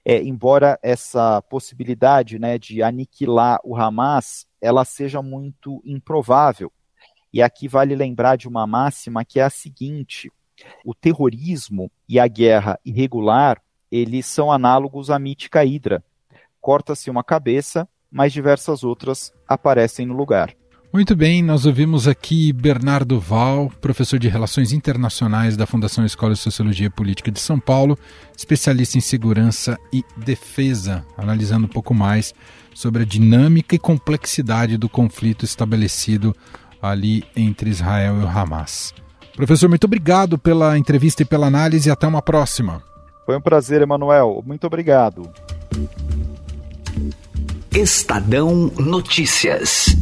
é, 0.08 0.22
embora 0.22 0.78
essa 0.82 1.42
possibilidade 1.42 2.38
né, 2.38 2.56
de 2.56 2.82
aniquilar 2.82 3.60
o 3.62 3.76
Hamas 3.76 4.46
ela 4.58 4.82
seja 4.82 5.20
muito 5.20 5.82
improvável. 5.84 6.72
E 7.30 7.42
aqui 7.42 7.68
vale 7.68 7.94
lembrar 7.94 8.36
de 8.36 8.48
uma 8.48 8.66
máxima 8.66 9.22
que 9.22 9.38
é 9.38 9.42
a 9.42 9.50
seguinte: 9.50 10.32
o 10.82 10.94
terrorismo 10.94 11.92
e 12.08 12.18
a 12.18 12.26
guerra 12.26 12.80
irregular 12.82 13.62
eles 13.92 14.24
são 14.24 14.50
análogos 14.50 15.10
à 15.10 15.18
mítica 15.18 15.62
Hidra. 15.62 16.02
Corta-se 16.58 17.10
uma 17.10 17.22
cabeça, 17.22 17.86
mas 18.10 18.32
diversas 18.32 18.82
outras 18.82 19.30
aparecem 19.46 20.06
no 20.06 20.14
lugar. 20.14 20.54
Muito 20.90 21.14
bem, 21.14 21.42
nós 21.42 21.66
ouvimos 21.66 22.08
aqui 22.08 22.50
Bernardo 22.50 23.20
Val, 23.20 23.70
professor 23.78 24.18
de 24.18 24.26
Relações 24.26 24.72
Internacionais 24.72 25.54
da 25.54 25.66
Fundação 25.66 26.02
Escola 26.02 26.32
de 26.32 26.40
Sociologia 26.40 26.90
Política 26.90 27.30
de 27.30 27.38
São 27.38 27.60
Paulo, 27.60 27.96
especialista 28.34 28.96
em 28.96 29.00
segurança 29.02 29.78
e 29.92 30.02
defesa, 30.16 31.04
analisando 31.16 31.66
um 31.66 31.68
pouco 31.68 31.92
mais 31.92 32.34
sobre 32.74 33.02
a 33.02 33.06
dinâmica 33.06 33.74
e 33.74 33.78
complexidade 33.78 34.78
do 34.78 34.88
conflito 34.88 35.44
estabelecido 35.44 36.34
ali 36.80 37.22
entre 37.36 37.68
Israel 37.68 38.22
e 38.22 38.24
o 38.24 38.28
Hamas. 38.28 38.94
Professor, 39.36 39.68
muito 39.68 39.84
obrigado 39.84 40.38
pela 40.38 40.78
entrevista 40.78 41.22
e 41.22 41.26
pela 41.26 41.48
análise 41.48 41.90
e 41.90 41.92
até 41.92 42.06
uma 42.06 42.22
próxima. 42.22 42.82
Foi 43.26 43.36
um 43.36 43.42
prazer, 43.42 43.82
Emanuel. 43.82 44.42
Muito 44.46 44.66
obrigado. 44.66 45.30
Estadão 47.70 48.72
Notícias. 48.78 49.94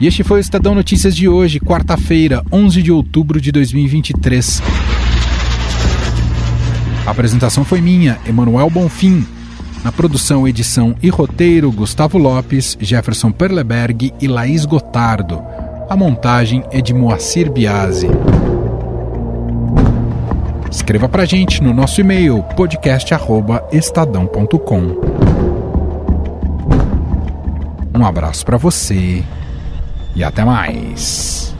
E 0.00 0.08
este 0.08 0.24
foi 0.24 0.38
o 0.38 0.40
Estadão 0.40 0.74
Notícias 0.74 1.14
de 1.14 1.28
hoje, 1.28 1.60
quarta-feira, 1.60 2.42
11 2.50 2.82
de 2.82 2.90
outubro 2.90 3.40
de 3.40 3.52
2023. 3.52 4.60
A 7.06 7.10
apresentação 7.10 7.64
foi 7.64 7.80
minha, 7.80 8.18
Emanuel 8.26 8.68
Bonfim. 8.68 9.24
Na 9.84 9.92
produção, 9.92 10.48
edição 10.48 10.96
e 11.00 11.08
roteiro, 11.10 11.70
Gustavo 11.70 12.18
Lopes, 12.18 12.76
Jefferson 12.80 13.30
Perleberg 13.30 14.12
e 14.20 14.26
Laís 14.26 14.64
Gotardo. 14.64 15.40
A 15.88 15.96
montagem 15.96 16.64
é 16.72 16.80
de 16.80 16.92
Moacir 16.92 17.52
Biasi. 17.52 18.08
Escreva 20.68 21.08
pra 21.08 21.24
gente 21.24 21.62
no 21.62 21.72
nosso 21.72 22.00
e-mail 22.00 22.42
podcast@estadão.com. 22.56 25.00
Um 27.96 28.04
abraço 28.04 28.44
para 28.44 28.56
você 28.56 29.22
e 30.14 30.22
até 30.22 30.44
mais. 30.44 31.53